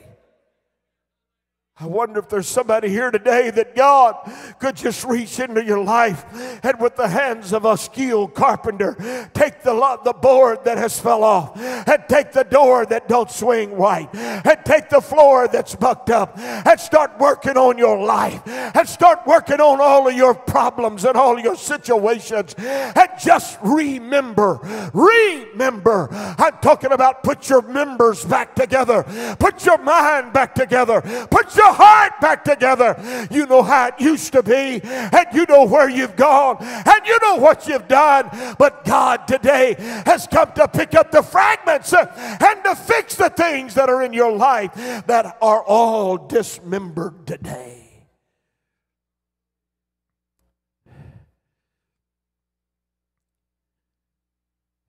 I 1.84 1.86
wonder 1.88 2.20
if 2.22 2.30
there's 2.30 2.48
somebody 2.48 2.88
here 2.88 3.12
today 3.12 3.50
that 3.50 3.76
God 3.76 4.16
could 4.58 4.78
just 4.78 5.04
reach 5.04 5.38
into 5.42 5.62
your 5.66 5.84
life 5.84 6.24
and 6.64 6.80
with 6.80 6.96
the 6.96 7.10
hands 7.10 7.52
of 7.52 7.66
a 7.66 7.76
skilled 7.76 8.36
carpenter 8.36 8.96
take 9.34 9.64
the, 9.64 10.00
the 10.06 10.14
board 10.14 10.64
that 10.64 10.78
has 10.78 10.98
fell 10.98 11.26
off 11.26 11.60
and 11.60 12.02
take 12.08 12.32
the 12.32 12.46
door 12.46 12.86
that 12.86 13.10
don't 13.10 13.30
swing 13.30 13.74
right 13.74 14.08
and 14.16 14.58
take 14.64 14.88
the 14.88 15.02
floor 15.02 15.50
that's 15.50 15.76
bucked 15.76 16.10
up 16.10 16.40
and 16.40 16.80
start 16.80 17.20
working 17.20 17.58
on 17.58 17.78
your 17.78 18.02
life 18.02 18.42
and 18.48 18.88
start 18.88 19.20
working 19.28 19.60
on 19.60 19.82
all 19.82 20.08
of 20.08 20.16
your 20.16 20.34
problems 20.34 21.04
and 21.04 21.18
all 21.18 21.38
your 21.38 21.58
situations 21.58 22.56
and 22.58 23.10
just 23.22 23.60
remember 23.62 24.62
remember 24.94 26.08
I'm 26.14 26.58
talking 26.62 26.94
about 26.94 27.24
put 27.24 27.50
your 27.50 27.62
members 27.62 28.24
back 28.24 28.56
together 28.56 29.04
put 29.38 29.66
your 29.66 29.80
mind 29.80 30.32
back 30.32 30.56
together 30.56 31.02
put 31.30 31.54
your 31.58 31.73
heart 31.74 32.20
back 32.22 32.44
together. 32.44 32.96
You 33.32 33.46
know 33.46 33.64
how 33.64 33.88
it 33.88 34.00
used 34.00 34.34
to 34.34 34.44
be, 34.44 34.82
and 34.84 35.26
you 35.34 35.46
know 35.46 35.66
where 35.66 35.90
you've 35.90 36.16
gone, 36.16 36.58
and 36.62 37.06
you 37.06 37.20
know 37.22 37.36
what 37.36 37.68
you've 37.68 37.88
done. 37.88 38.30
But 38.58 38.86
God 38.86 39.28
today 39.28 39.76
has 40.06 40.28
come 40.28 40.52
to 40.54 40.68
pick 40.68 40.94
up 40.96 41.12
the 41.12 41.24
fragments 41.24 41.94
uh, 41.94 42.06
and 42.40 42.64
to 42.64 42.76
fix 42.76 43.16
the 43.16 43.30
things 43.30 43.74
that 43.76 43.90
are 43.90 44.04
in 44.04 44.14
your 44.14 44.32
life 44.32 44.74
that 45.08 45.38
are 45.42 45.64
all 45.64 46.18
dismembered 46.18 47.28
today. 47.28 47.84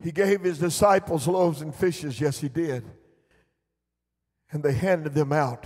He 0.05 0.13
gave 0.13 0.43
his 0.43 0.59
disciples 0.59 1.27
loaves 1.27 1.63
and 1.63 1.75
fishes. 1.75 2.21
Yes, 2.21 2.39
he 2.39 2.51
did. 2.51 2.85
And 4.51 4.63
they 4.63 4.75
handed 4.75 5.15
them 5.15 5.33
out. 5.33 5.65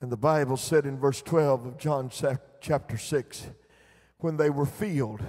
And 0.00 0.10
the 0.10 0.16
Bible 0.16 0.56
said 0.56 0.86
in 0.86 0.98
verse 0.98 1.20
12 1.22 1.66
of 1.66 1.78
John 1.78 2.10
chapter 2.60 2.96
6 2.96 3.46
when 4.18 4.36
they 4.36 4.50
were 4.50 4.66
filled, 4.66 5.20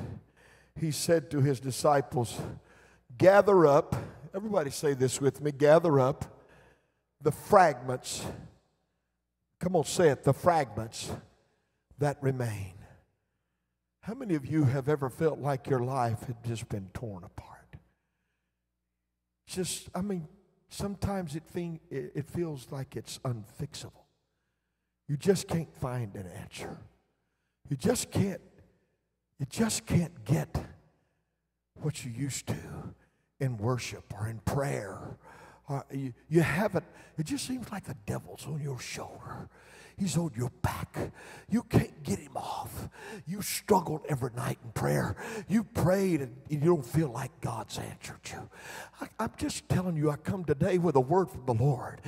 he 0.80 0.92
said 0.92 1.30
to 1.32 1.42
his 1.42 1.60
disciples, 1.60 2.40
Gather 3.18 3.66
up, 3.66 3.96
everybody 4.34 4.70
say 4.70 4.94
this 4.94 5.20
with 5.20 5.42
me, 5.42 5.51
gather 5.51 6.00
up 6.00 6.40
the 7.22 7.32
fragments. 7.32 8.25
Come 9.60 9.75
on, 9.75 9.84
say 9.84 10.10
it, 10.10 10.24
the 10.24 10.34
fragments 10.34 11.12
that 12.00 12.18
remain. 12.22 12.74
How 14.01 14.16
many 14.16 14.36
of 14.36 14.46
you 14.46 14.63
have 14.63 14.90
ever 14.90 15.10
felt 15.10 15.40
like 15.40 15.70
your 15.70 15.82
life 15.82 16.24
had 16.24 16.44
just 16.44 16.68
been 16.70 16.90
torn 16.94 17.24
apart? 17.24 17.75
Just, 19.46 19.90
I 19.94 20.01
mean, 20.01 20.28
sometimes 20.70 21.36
it, 21.36 21.44
it 21.92 22.30
feels 22.30 22.68
like 22.72 22.96
it's 22.96 23.20
unfixable. 23.20 23.92
You 25.12 25.18
just 25.18 25.50
can't 25.50 25.75
find 25.75 26.15
an 26.15 26.25
answer. 26.39 26.77
You 27.68 27.75
just 27.75 28.12
can't, 28.12 28.39
you 29.39 29.46
just 29.50 29.86
can't 29.86 30.24
get 30.24 30.56
what 31.82 32.06
you 32.06 32.12
used 32.12 32.48
to 32.48 32.56
in 33.41 33.58
worship 33.58 34.06
or 34.18 34.30
in 34.30 34.39
prayer. 34.39 35.18
Uh, 35.68 35.82
you, 35.91 36.13
you 36.30 36.39
haven't, 36.39 36.86
it 37.18 37.25
just 37.25 37.46
seems 37.46 37.70
like 37.74 37.84
the 37.84 37.98
devil's 38.06 38.48
on 38.48 38.62
your 38.62 38.80
shoulder. 38.80 39.50
He's 40.01 40.17
on 40.17 40.31
your 40.36 40.50
back. 40.63 40.98
You 41.48 41.62
can't 41.62 42.01
get 42.01 42.17
him 42.17 42.36
off. 42.36 42.89
You 43.27 43.43
struggled 43.43 44.01
every 44.10 44.31
night 44.36 44.58
in 44.63 44.72
prayer. 44.72 45.15
You 45.48 45.63
prayed 45.63 46.22
and 46.22 46.36
you 46.50 46.60
don't 46.60 46.84
feel 46.84 47.10
like 47.10 47.29
God's 47.39 47.77
answered 47.77 48.22
you. 48.31 48.50
I, 49.00 49.24
am 49.24 49.31
just 49.38 49.70
telling 49.70 49.96
you, 49.96 50.10
I 50.10 50.15
come 50.15 50.43
today 50.43 50.79
with 50.79 50.96
a 50.96 51.00
word 51.00 51.29
from 51.29 51.46
the 51.46 51.53
Lord. 51.53 52.01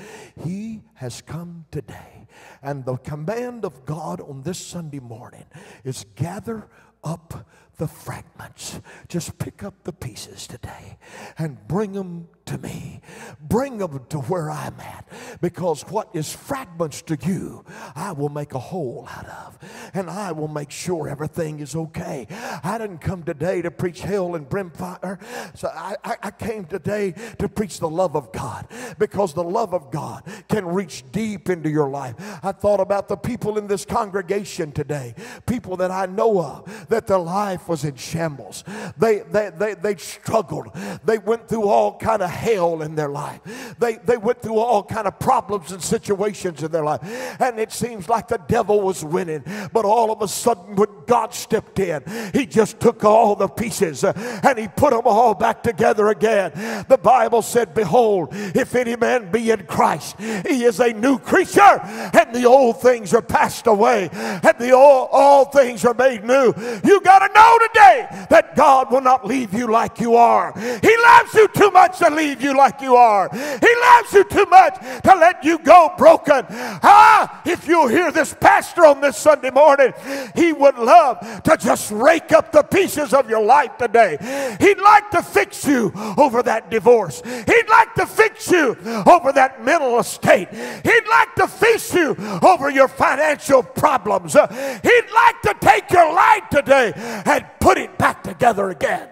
He 0.43 0.81
has 0.95 1.21
come 1.21 1.65
today. 1.69 2.27
And 2.63 2.83
the 2.83 2.97
command 2.97 3.63
of 3.63 3.85
God 3.85 4.21
on 4.21 4.41
this 4.41 4.57
Sunday 4.57 5.00
morning 5.00 5.45
is 5.83 6.03
gather 6.15 6.67
up 7.03 7.45
the 7.77 7.88
fragments. 7.88 8.79
Just 9.07 9.38
pick 9.39 9.63
up 9.63 9.83
the 9.83 9.93
pieces 9.93 10.48
today 10.48 10.98
and 11.38 11.57
bring 11.67 11.93
them 11.93 12.27
to 12.45 12.57
me. 12.57 13.01
Bring 13.41 13.77
them 13.77 14.05
to 14.10 14.19
where 14.19 14.51
I'm 14.51 14.79
at. 14.79 15.07
Because 15.41 15.81
what 15.83 16.10
is 16.13 16.31
fragments 16.31 17.01
to 17.03 17.17
you, 17.25 17.65
I 17.95 18.12
will 18.12 18.29
make 18.29 18.53
a 18.53 18.60
whole 18.60 19.07
out 19.10 19.25
of. 19.25 19.57
And 19.93 20.10
I 20.10 20.33
will 20.33 20.48
make 20.48 20.69
sure 20.69 21.07
everything 21.07 21.60
is 21.60 21.75
okay. 21.75 22.27
I 22.63 22.77
didn't 22.77 23.00
come 23.00 23.24
today 23.24 23.62
to 23.62 23.72
preach 23.72 24.01
hell 24.01 24.36
and 24.36 24.48
brimfire. 24.48 25.19
So 25.57 25.69
I, 25.69 25.95
I, 26.03 26.15
I 26.24 26.31
came 26.31 26.65
today 26.65 27.13
to 27.39 27.50
preach 27.50 27.79
the 27.79 27.89
love 27.89 28.15
of 28.15 28.31
God. 28.31 28.67
Because 29.00 29.33
the 29.33 29.43
love 29.43 29.74
of 29.74 29.89
God 29.89 30.24
can 30.48 30.65
reach 30.65 31.03
deep 31.12 31.50
into 31.50 31.69
your 31.69 31.89
life. 31.89 32.15
I 32.43 32.51
thought 32.51 32.81
about 32.81 33.07
the 33.07 33.17
people 33.17 33.57
in 33.57 33.67
this 33.67 33.86
congregation 33.86 34.72
today. 34.72 35.15
People 35.45 35.77
that 35.77 35.91
I 35.91 36.05
know 36.05 36.41
of, 36.41 36.88
that 36.93 37.07
their 37.07 37.17
life 37.17 37.67
was 37.67 37.83
in 37.83 37.95
shambles. 37.95 38.63
They, 38.97 39.19
they, 39.19 39.50
they, 39.57 39.73
they 39.73 39.95
struggled. 39.95 40.67
They 41.03 41.17
went 41.17 41.47
through 41.47 41.67
all 41.67 41.97
kind 41.97 42.21
of 42.21 42.29
hell 42.29 42.83
in 42.83 42.93
their 42.93 43.09
life. 43.09 43.41
They, 43.79 43.95
they 43.95 44.17
went 44.17 44.43
through 44.43 44.59
all 44.59 44.83
kind 44.83 45.07
of 45.07 45.17
problems 45.17 45.71
and 45.71 45.81
situations 45.81 46.62
in 46.62 46.71
their 46.71 46.83
life. 46.83 47.01
And 47.39 47.59
it 47.59 47.71
seems 47.71 48.07
like 48.07 48.27
the 48.27 48.39
devil 48.47 48.81
was 48.81 49.03
winning. 49.03 49.43
But 49.73 49.85
all 49.85 50.12
of 50.12 50.21
a 50.21 50.27
sudden, 50.27 50.75
when 50.75 50.89
God 51.07 51.33
stepped 51.33 51.79
in, 51.79 52.03
he 52.31 52.45
just 52.45 52.79
took 52.79 53.03
all 53.03 53.35
the 53.35 53.47
pieces 53.47 54.03
uh, 54.03 54.13
and 54.43 54.59
he 54.59 54.67
put 54.67 54.91
them 54.91 55.01
all 55.05 55.33
back 55.33 55.63
together 55.63 56.09
again. 56.09 56.51
The 56.88 57.00
Bible 57.01 57.41
said, 57.41 57.73
Behold, 57.73 58.29
if 58.31 58.75
any 58.75 58.95
man 58.95 59.31
be 59.31 59.50
in 59.50 59.65
Christ, 59.65 60.15
he 60.19 60.63
is 60.63 60.79
a 60.79 60.93
new 60.93 61.17
creature, 61.17 61.79
and 61.83 62.35
the 62.35 62.45
old 62.45 62.81
things 62.81 63.15
are 63.15 63.21
passed 63.21 63.65
away, 63.65 64.09
and 64.12 64.57
the 64.59 64.75
all, 64.75 65.09
all 65.12 65.45
things 65.45 65.83
are 65.85 65.95
made 65.95 66.23
new. 66.23 66.53
You 66.83 66.99
got 67.01 67.19
to 67.19 67.33
know 67.33 67.57
today 67.67 68.25
that 68.29 68.55
God 68.55 68.91
will 68.91 69.01
not 69.01 69.25
leave 69.25 69.53
you 69.53 69.67
like 69.67 69.99
you 69.99 70.15
are. 70.15 70.51
He 70.59 70.97
loves 70.97 71.33
you 71.33 71.47
too 71.47 71.71
much 71.71 71.99
to 71.99 72.09
leave 72.09 72.41
you 72.41 72.57
like 72.57 72.81
you 72.81 72.95
are. 72.95 73.29
He 73.31 73.75
loves 73.81 74.13
you 74.13 74.23
too 74.25 74.45
much 74.49 74.75
to 75.03 75.15
let 75.15 75.43
you 75.43 75.59
go 75.59 75.93
broken. 75.97 76.45
Ah, 76.49 77.41
if 77.45 77.67
you 77.67 77.87
hear 77.87 78.11
this 78.11 78.33
pastor 78.33 78.85
on 78.85 78.99
this 78.99 79.17
Sunday 79.17 79.49
morning, 79.49 79.93
he 80.35 80.51
would 80.51 80.77
love 80.77 81.19
to 81.43 81.57
just 81.57 81.91
rake 81.91 82.33
up 82.33 82.51
the 82.51 82.63
pieces 82.63 83.13
of 83.13 83.29
your 83.29 83.43
life 83.43 83.77
today. 83.77 84.17
He'd 84.59 84.79
like 84.79 85.09
to 85.11 85.23
fix 85.23 85.65
you 85.65 85.93
over 86.17 86.43
that 86.43 86.69
divorce. 86.69 87.21
He'd 87.25 87.69
like 87.69 87.93
to 87.95 88.05
fix 88.05 88.51
you 88.51 88.77
over 89.05 89.31
that 89.31 89.63
mental 89.63 89.99
estate. 89.99 90.49
He'd 90.51 91.07
like 91.09 91.33
to 91.35 91.47
fix 91.47 91.93
you 91.93 92.15
over 92.41 92.69
your 92.69 92.89
financial 92.89 93.63
problems. 93.63 94.33
He'd 94.33 95.11
like 95.15 95.41
to 95.43 95.55
take 95.61 95.89
your 95.89 96.13
life 96.13 96.49
today 96.51 96.73
and 96.74 97.46
put 97.60 97.77
it 97.77 97.98
back 97.98 98.24
together 98.24 98.70
again. 98.70 99.10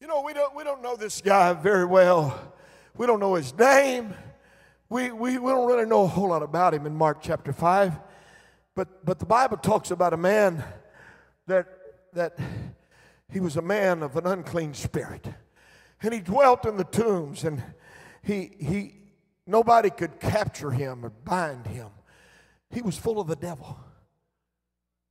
You 0.00 0.06
know, 0.06 0.22
we 0.22 0.32
don't, 0.32 0.54
we 0.54 0.64
don't 0.64 0.82
know 0.82 0.96
this 0.96 1.20
guy 1.20 1.52
very 1.52 1.84
well. 1.84 2.54
We 2.96 3.06
don't 3.06 3.20
know 3.20 3.34
his 3.34 3.56
name. 3.56 4.14
We, 4.88 5.10
we, 5.12 5.38
we 5.38 5.50
don't 5.50 5.68
really 5.68 5.84
know 5.84 6.04
a 6.04 6.06
whole 6.06 6.30
lot 6.30 6.42
about 6.42 6.72
him 6.72 6.86
in 6.86 6.94
Mark 6.94 7.18
chapter 7.20 7.52
5. 7.52 7.98
But, 8.74 9.04
but 9.04 9.18
the 9.18 9.26
Bible 9.26 9.58
talks 9.58 9.90
about 9.90 10.14
a 10.14 10.16
man 10.16 10.64
that, 11.46 11.66
that 12.14 12.38
he 13.30 13.40
was 13.40 13.56
a 13.56 13.62
man 13.62 14.02
of 14.02 14.16
an 14.16 14.26
unclean 14.26 14.72
spirit. 14.72 15.26
And 16.00 16.14
he 16.14 16.20
dwelt 16.20 16.64
in 16.64 16.76
the 16.76 16.84
tombs, 16.84 17.44
and 17.44 17.62
he, 18.22 18.52
he, 18.58 18.94
nobody 19.48 19.90
could 19.90 20.20
capture 20.20 20.70
him 20.70 21.04
or 21.04 21.10
bind 21.10 21.66
him. 21.66 21.88
He 22.70 22.82
was 22.82 22.96
full 22.96 23.18
of 23.18 23.26
the 23.26 23.36
devil. 23.36 23.78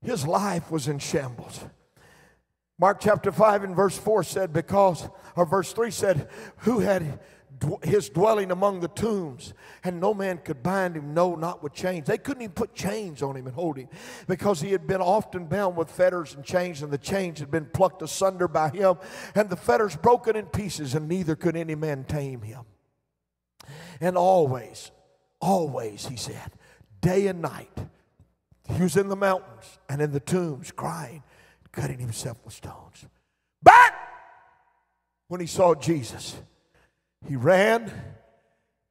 His 0.01 0.25
life 0.25 0.71
was 0.71 0.87
in 0.87 0.99
shambles. 0.99 1.59
Mark 2.79 2.99
chapter 3.01 3.31
5 3.31 3.63
and 3.63 3.75
verse 3.75 3.97
4 3.97 4.23
said, 4.23 4.53
because, 4.53 5.09
or 5.35 5.45
verse 5.45 5.73
3 5.73 5.89
said, 5.89 6.29
who 6.57 6.79
had 6.79 7.19
his 7.81 8.09
dwelling 8.09 8.51
among 8.51 8.81
the 8.81 8.87
tombs, 8.87 9.55
and 9.83 9.99
no 9.99 10.13
man 10.13 10.37
could 10.37 10.61
bind 10.61 10.95
him, 10.95 11.15
no, 11.15 11.33
not 11.33 11.63
with 11.63 11.73
chains. 11.73 12.05
They 12.05 12.19
couldn't 12.19 12.43
even 12.43 12.53
put 12.53 12.75
chains 12.75 13.23
on 13.23 13.35
him 13.35 13.47
and 13.47 13.55
hold 13.55 13.77
him 13.77 13.87
because 14.27 14.61
he 14.61 14.71
had 14.71 14.85
been 14.85 15.01
often 15.01 15.45
bound 15.45 15.75
with 15.75 15.89
fetters 15.89 16.35
and 16.35 16.45
chains, 16.45 16.83
and 16.83 16.93
the 16.93 16.99
chains 16.99 17.39
had 17.39 17.49
been 17.49 17.65
plucked 17.65 18.03
asunder 18.03 18.47
by 18.47 18.69
him, 18.69 18.97
and 19.33 19.49
the 19.49 19.55
fetters 19.55 19.95
broken 19.95 20.35
in 20.35 20.45
pieces, 20.45 20.93
and 20.93 21.07
neither 21.07 21.35
could 21.35 21.55
any 21.55 21.73
man 21.73 22.03
tame 22.03 22.43
him. 22.43 22.63
And 23.99 24.17
always, 24.17 24.91
always, 25.39 26.07
he 26.07 26.15
said, 26.15 26.51
day 27.01 27.27
and 27.27 27.41
night, 27.41 27.71
he 28.75 28.81
was 28.81 28.97
in 28.97 29.07
the 29.07 29.15
mountains 29.15 29.79
and 29.89 30.01
in 30.01 30.11
the 30.11 30.19
tombs 30.19 30.71
crying 30.71 31.23
cutting 31.71 31.99
himself 31.99 32.37
with 32.43 32.53
stones. 32.53 33.05
But 33.61 33.93
when 35.27 35.39
he 35.39 35.47
saw 35.47 35.75
Jesus, 35.75 36.35
he 37.27 37.35
ran 37.35 37.91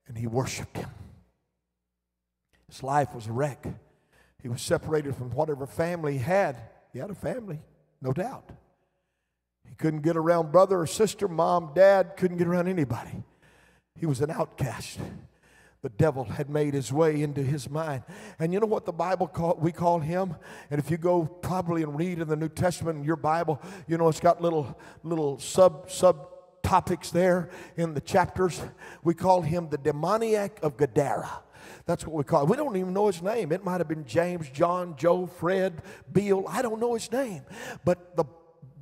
and 0.07 0.17
he 0.17 0.27
worshiped 0.27 0.77
him. 0.77 0.91
His 2.69 2.83
life 2.83 3.15
was 3.15 3.27
a 3.27 3.33
wreck. 3.33 3.67
He 4.43 4.49
was 4.49 4.63
separated 4.63 5.17
from 5.17 5.31
whatever 5.31 5.67
family 5.67 6.15
he 6.15 6.19
had. 6.19 6.57
He 6.93 6.99
had 6.99 7.11
a 7.11 7.15
family, 7.15 7.61
no 8.01 8.13
doubt. 8.13 8.51
He 9.69 9.75
couldn't 9.75 10.03
get 10.03 10.17
around 10.17 10.53
brother 10.53 10.81
or 10.81 10.87
sister, 10.87 11.27
mom, 11.27 11.73
dad, 11.75 12.17
couldn't 12.17 12.37
get 12.37 12.47
around 12.47 12.69
anybody. 12.69 13.25
He 13.99 14.07
was 14.07 14.21
an 14.21 14.31
outcast. 14.31 14.99
The 15.83 15.89
devil 15.91 16.25
had 16.25 16.51
made 16.51 16.75
his 16.75 16.93
way 16.93 17.23
into 17.23 17.43
his 17.43 17.71
mind. 17.71 18.03
And 18.39 18.53
you 18.53 18.61
know 18.61 18.67
what 18.67 18.87
the 18.87 18.93
Bible 18.93 19.29
call, 19.29 19.57
we 19.61 19.73
call 19.73 20.01
him? 20.01 20.35
And 20.71 20.81
if 20.81 20.91
you 20.91 20.97
go 20.97 21.25
probably 21.27 21.83
and 21.83 21.97
read 21.97 22.19
in 22.19 22.27
the 22.27 22.37
New 22.37 22.49
Testament 22.49 22.99
in 22.99 23.05
your 23.05 23.17
Bible, 23.17 23.63
you 23.87 23.97
know 23.97 24.09
it's 24.09 24.21
got 24.21 24.41
little 24.41 24.77
little 25.05 25.39
sub 25.39 25.91
sub 25.91 26.29
topics 26.63 27.11
there 27.11 27.51
in 27.77 27.95
the 27.95 28.01
chapters. 28.01 28.61
We 29.05 29.15
call 29.15 29.43
him 29.43 29.69
the 29.69 29.79
demoniac 29.79 30.59
of 30.63 30.77
Gadara. 30.77 31.43
That's 31.85 32.05
what 32.05 32.17
we 32.17 32.25
call 32.25 32.43
it. 32.43 32.49
We 32.49 32.57
don't 32.57 32.77
even 32.77 32.93
know 32.93 33.07
his 33.07 33.23
name. 33.23 33.53
It 33.53 33.65
might 33.65 33.79
have 33.79 33.89
been 33.89 34.05
James, 34.05 34.49
John, 34.51 34.97
Joe, 34.97 35.27
Fred, 35.27 35.83
Bill. 36.13 36.45
I 36.49 36.63
don't 36.63 36.81
know 36.81 36.95
his 36.95 37.11
name. 37.13 37.43
But 37.85 38.17
the 38.17 38.25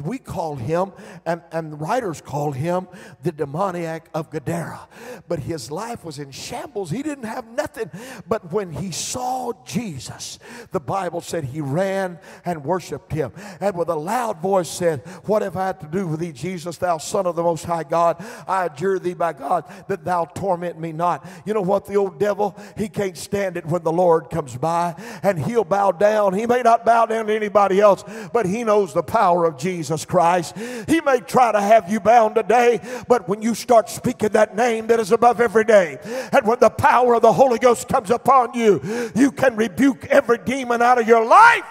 we 0.03 0.19
call 0.19 0.57
him, 0.57 0.93
and, 1.25 1.41
and 1.53 1.81
writers 1.81 2.21
call 2.21 2.51
him 2.51 2.89
the 3.23 3.31
demoniac 3.31 4.09
of 4.13 4.29
Gadara. 4.31 4.89
But 5.29 5.39
his 5.39 5.71
life 5.71 6.05
was 6.05 6.19
in 6.19 6.33
shambles. 6.33 6.91
He 6.91 7.03
didn't 7.03 7.25
have 7.25 7.47
nothing. 7.47 7.91
But 8.27 8.53
when 8.53 8.73
he 8.73 8.91
saw 8.91 9.53
Jesus, 9.65 10.41
the 10.73 10.81
Bible 10.81 11.21
said 11.21 11.45
he 11.45 11.61
ran 11.61 12.19
and 12.45 12.65
worshiped 12.65 13.13
him. 13.13 13.33
And 13.61 13.77
with 13.77 13.89
a 13.89 13.95
loud 13.95 14.41
voice 14.41 14.69
said, 14.69 15.01
What 15.27 15.43
have 15.43 15.57
I 15.57 15.73
to 15.73 15.87
do 15.87 16.09
with 16.09 16.21
thee, 16.21 16.33
Jesus, 16.33 16.77
thou 16.77 16.99
Son 16.99 17.27
of 17.27 17.37
the 17.37 17.43
Most 17.43 17.65
High 17.65 17.85
God? 17.85 18.23
I 18.49 18.67
adjure 18.67 18.99
thee 18.99 19.15
by 19.15 19.33
God 19.33 19.65
that 19.87 20.05
thou 20.05 20.25
torment 20.25 20.79
me 20.79 20.93
not. 20.93 21.25
You 21.47 21.55
know 21.55 21.63
what? 21.63 21.87
The 21.87 21.97
old 21.97 22.19
devil, 22.19 22.57
he 22.77 22.89
can't 22.89 23.17
stand 23.17 23.57
it 23.57 23.67
when 23.67 23.85
the 23.85 23.93
Lord 23.93 24.29
comes 24.29 24.57
by, 24.57 24.95
and 25.23 25.39
he'll 25.39 25.65
bow 25.65 25.93
down. 25.93 26.35
He 26.35 26.47
may 26.47 26.63
not 26.63 26.85
bow 26.85 27.07
down 27.07 27.27
to 27.27 27.35
anybody 27.35 27.81
else, 27.81 28.05
but 28.33 28.47
he 28.47 28.65
knows 28.65 28.93
the 28.93 29.03
power 29.03 29.45
of 29.45 29.57
Jesus. 29.57 29.84
Jesus 29.85 30.07
Christ. 30.07 30.57
He 30.89 31.03
may 31.03 31.21
try 31.21 31.53
to 31.53 31.61
have 31.61 31.93
you 31.93 32.01
bound 32.01 32.37
today, 32.37 32.81
but 33.07 33.29
when 33.29 33.43
you 33.43 33.55
start 33.55 33.91
speaking 33.91 34.31
that 34.31 34.57
name 34.57 34.87
that 34.87 34.99
is 34.99 35.13
above 35.13 35.43
every 35.43 35.65
name, 35.65 35.99
and 36.33 36.47
when 36.47 36.59
the 36.59 36.71
power 36.71 37.15
of 37.15 37.21
the 37.23 37.33
Holy 37.35 37.59
Ghost 37.59 37.87
comes 37.87 38.11
upon 38.11 38.55
you, 38.55 38.81
you 39.15 39.31
can 39.31 39.57
rebuke 39.57 40.07
every 40.07 40.39
demon 40.39 40.81
out 40.81 40.99
of 40.99 41.07
your 41.07 41.25
life. 41.25 41.65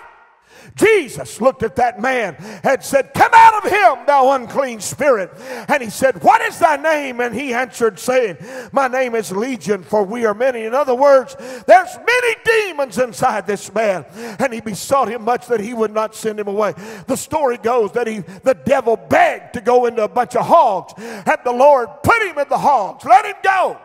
Jesus 0.76 1.40
looked 1.40 1.64
at 1.64 1.76
that 1.78 2.02
man 2.02 2.36
and 2.64 2.84
said, 2.84 3.14
Come 3.14 3.32
out 3.34 3.64
of 3.66 3.72
him, 3.72 4.06
thou 4.06 4.32
unclean 4.32 4.80
spirit. 4.80 5.32
And 5.68 5.82
he 5.82 5.90
said, 5.90 6.22
What 6.24 6.42
is 6.42 6.60
thy 6.60 6.78
name? 6.78 7.20
And 7.20 7.34
he 7.34 7.54
answered, 7.54 8.00
saying, 8.00 8.38
My 8.72 8.88
name 8.88 9.16
is 9.16 9.32
Legion, 9.32 9.84
for 9.84 10.04
we 10.04 10.26
are 10.26 10.34
many. 10.34 10.64
In 10.64 10.74
other 10.74 10.96
words, 10.96 11.36
there's 11.68 11.98
many 11.98 12.36
demons 12.46 12.98
inside 12.98 13.48
this 13.48 13.74
man. 13.74 14.06
And 14.40 14.54
he 14.54 14.62
besought 14.62 15.10
him 15.10 15.24
much 15.24 15.48
that 15.48 15.60
he 15.60 15.74
would 15.74 15.92
not 15.92 16.16
send 16.16 16.40
him 16.40 16.48
away. 16.48 16.74
The 17.08 17.16
story 17.16 17.58
goes 17.58 17.92
that 17.94 18.08
he 18.08 18.20
the 18.20 18.54
devil 18.54 18.98
begged 18.98 19.54
to 19.54 19.62
go 19.62 19.86
into 19.86 20.04
a 20.04 20.08
bunch 20.08 20.36
of 20.36 20.46
hogs, 20.46 20.94
and 20.98 21.38
the 21.44 21.52
Lord 21.52 21.90
put 22.04 22.22
him 22.24 22.38
in 22.38 22.50
the 22.50 22.58
hogs. 22.58 23.06
Let 23.06 23.26
him 23.26 23.36
go. 23.44 23.80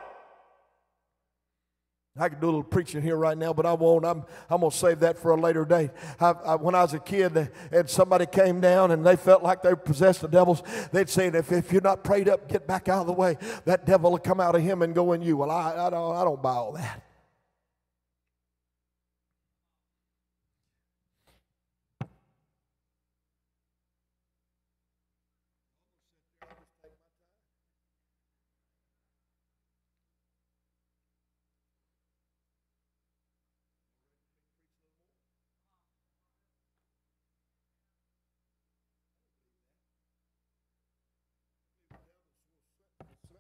I 2.18 2.28
could 2.28 2.40
do 2.40 2.46
a 2.46 2.50
little 2.50 2.62
preaching 2.62 3.02
here 3.02 3.16
right 3.16 3.36
now, 3.36 3.52
but 3.52 3.66
I 3.66 3.72
won't. 3.72 4.04
I'm, 4.04 4.24
I'm 4.50 4.60
going 4.60 4.70
to 4.70 4.76
save 4.76 5.00
that 5.00 5.18
for 5.18 5.30
a 5.30 5.40
later 5.40 5.64
date. 5.64 5.90
I, 6.20 6.30
I, 6.30 6.54
when 6.56 6.74
I 6.74 6.82
was 6.82 6.94
a 6.94 6.98
kid 6.98 7.50
and 7.70 7.88
somebody 7.88 8.26
came 8.26 8.60
down 8.60 8.90
and 8.90 9.04
they 9.04 9.16
felt 9.16 9.42
like 9.42 9.62
they 9.62 9.74
possessed 9.74 10.20
the 10.20 10.28
devils, 10.28 10.62
they'd 10.92 11.08
say, 11.08 11.28
if, 11.28 11.52
if 11.52 11.72
you're 11.72 11.82
not 11.82 12.04
prayed 12.04 12.28
up, 12.28 12.48
get 12.48 12.66
back 12.66 12.88
out 12.88 13.02
of 13.02 13.06
the 13.06 13.12
way. 13.12 13.36
That 13.64 13.86
devil 13.86 14.10
will 14.10 14.18
come 14.18 14.40
out 14.40 14.54
of 14.54 14.62
him 14.62 14.82
and 14.82 14.94
go 14.94 15.12
in 15.12 15.22
you. 15.22 15.36
Well, 15.36 15.50
I, 15.50 15.86
I, 15.86 15.90
don't, 15.90 16.16
I 16.16 16.24
don't 16.24 16.42
buy 16.42 16.54
all 16.54 16.72
that. 16.72 17.07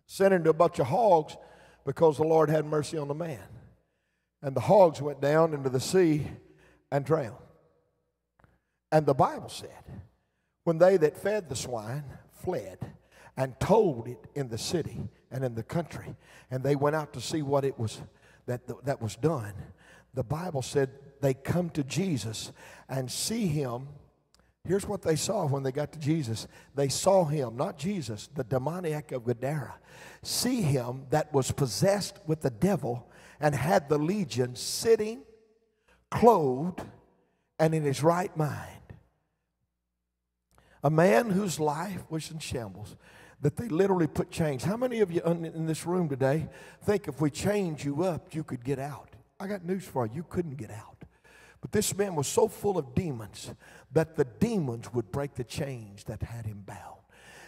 Sent 0.08 0.34
into 0.34 0.50
a 0.50 0.54
bunch 0.54 0.80
of 0.80 0.88
hogs 0.88 1.36
because 1.84 2.16
the 2.16 2.24
Lord 2.24 2.50
had 2.50 2.64
mercy 2.64 2.98
on 2.98 3.06
the 3.06 3.14
man. 3.14 3.44
And 4.42 4.56
the 4.56 4.60
hogs 4.60 5.00
went 5.00 5.20
down 5.20 5.54
into 5.54 5.68
the 5.68 5.80
sea 5.80 6.26
and 6.90 7.04
drowned. 7.04 7.36
And 8.90 9.06
the 9.06 9.14
Bible 9.14 9.50
said, 9.50 9.84
when 10.64 10.78
they 10.78 10.96
that 10.96 11.16
fed 11.16 11.48
the 11.48 11.56
swine 11.56 12.04
fled 12.42 12.78
and 13.36 13.58
told 13.60 14.08
it 14.08 14.18
in 14.34 14.48
the 14.48 14.58
city 14.58 15.08
and 15.30 15.44
in 15.44 15.54
the 15.54 15.62
country, 15.62 16.16
and 16.50 16.64
they 16.64 16.74
went 16.74 16.96
out 16.96 17.12
to 17.12 17.20
see 17.20 17.42
what 17.42 17.64
it 17.64 17.78
was 17.78 18.00
that, 18.46 18.62
that 18.84 19.02
was 19.02 19.14
done, 19.16 19.52
the 20.14 20.24
Bible 20.24 20.62
said 20.62 20.90
they 21.20 21.34
come 21.34 21.68
to 21.70 21.84
Jesus 21.84 22.50
and 22.88 23.10
see 23.10 23.46
him 23.46 23.88
Here's 24.64 24.86
what 24.86 25.02
they 25.02 25.16
saw 25.16 25.46
when 25.46 25.62
they 25.62 25.72
got 25.72 25.92
to 25.92 25.98
Jesus. 25.98 26.46
They 26.74 26.88
saw 26.88 27.24
him, 27.24 27.56
not 27.56 27.78
Jesus, 27.78 28.28
the 28.34 28.44
demoniac 28.44 29.12
of 29.12 29.24
Gadara, 29.24 29.74
see 30.22 30.60
him 30.60 31.06
that 31.10 31.32
was 31.32 31.50
possessed 31.52 32.18
with 32.26 32.42
the 32.42 32.50
devil 32.50 33.08
and 33.40 33.54
had 33.54 33.88
the 33.88 33.98
legion 33.98 34.56
sitting, 34.56 35.22
clothed, 36.10 36.82
and 37.58 37.74
in 37.74 37.82
his 37.82 38.02
right 38.02 38.36
mind. 38.36 38.72
A 40.82 40.90
man 40.90 41.30
whose 41.30 41.58
life 41.58 42.02
was 42.10 42.30
in 42.30 42.38
shambles, 42.38 42.96
that 43.40 43.56
they 43.56 43.68
literally 43.68 44.06
put 44.06 44.30
chains. 44.30 44.64
How 44.64 44.76
many 44.76 45.00
of 45.00 45.10
you 45.10 45.20
in 45.22 45.66
this 45.66 45.86
room 45.86 46.08
today 46.08 46.48
think 46.84 47.08
if 47.08 47.20
we 47.20 47.30
chained 47.30 47.82
you 47.82 48.02
up, 48.02 48.34
you 48.34 48.44
could 48.44 48.64
get 48.64 48.78
out? 48.78 49.10
I 49.40 49.46
got 49.46 49.64
news 49.64 49.84
for 49.84 50.06
you. 50.06 50.12
You 50.16 50.26
couldn't 50.28 50.56
get 50.56 50.70
out. 50.70 50.97
But 51.60 51.72
this 51.72 51.96
man 51.96 52.14
was 52.14 52.26
so 52.26 52.48
full 52.48 52.78
of 52.78 52.94
demons 52.94 53.52
that 53.92 54.16
the 54.16 54.24
demons 54.24 54.92
would 54.92 55.10
break 55.10 55.34
the 55.34 55.44
chains 55.44 56.04
that 56.04 56.22
had 56.22 56.46
him 56.46 56.62
bound. 56.64 57.00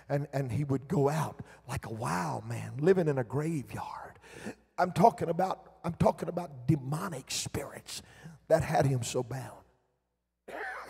And, 0.09 0.27
and 0.33 0.51
he 0.51 0.65
would 0.65 0.89
go 0.89 1.09
out 1.09 1.41
like 1.69 1.87
a 1.87 1.93
wild 1.93 2.49
man 2.49 2.73
living 2.81 3.07
in 3.07 3.19
a 3.19 3.25
graveyard. 3.25 4.19
I'm 4.77 4.91
talking 4.91 5.29
about, 5.29 5.75
I'm 5.85 5.95
talking 5.95 6.29
about 6.29 6.67
demonic 6.67 7.31
spirits 7.31 8.03
that 8.49 8.63
had 8.65 8.87
him 8.87 9.03
so 9.03 9.23
bound. 9.23 9.53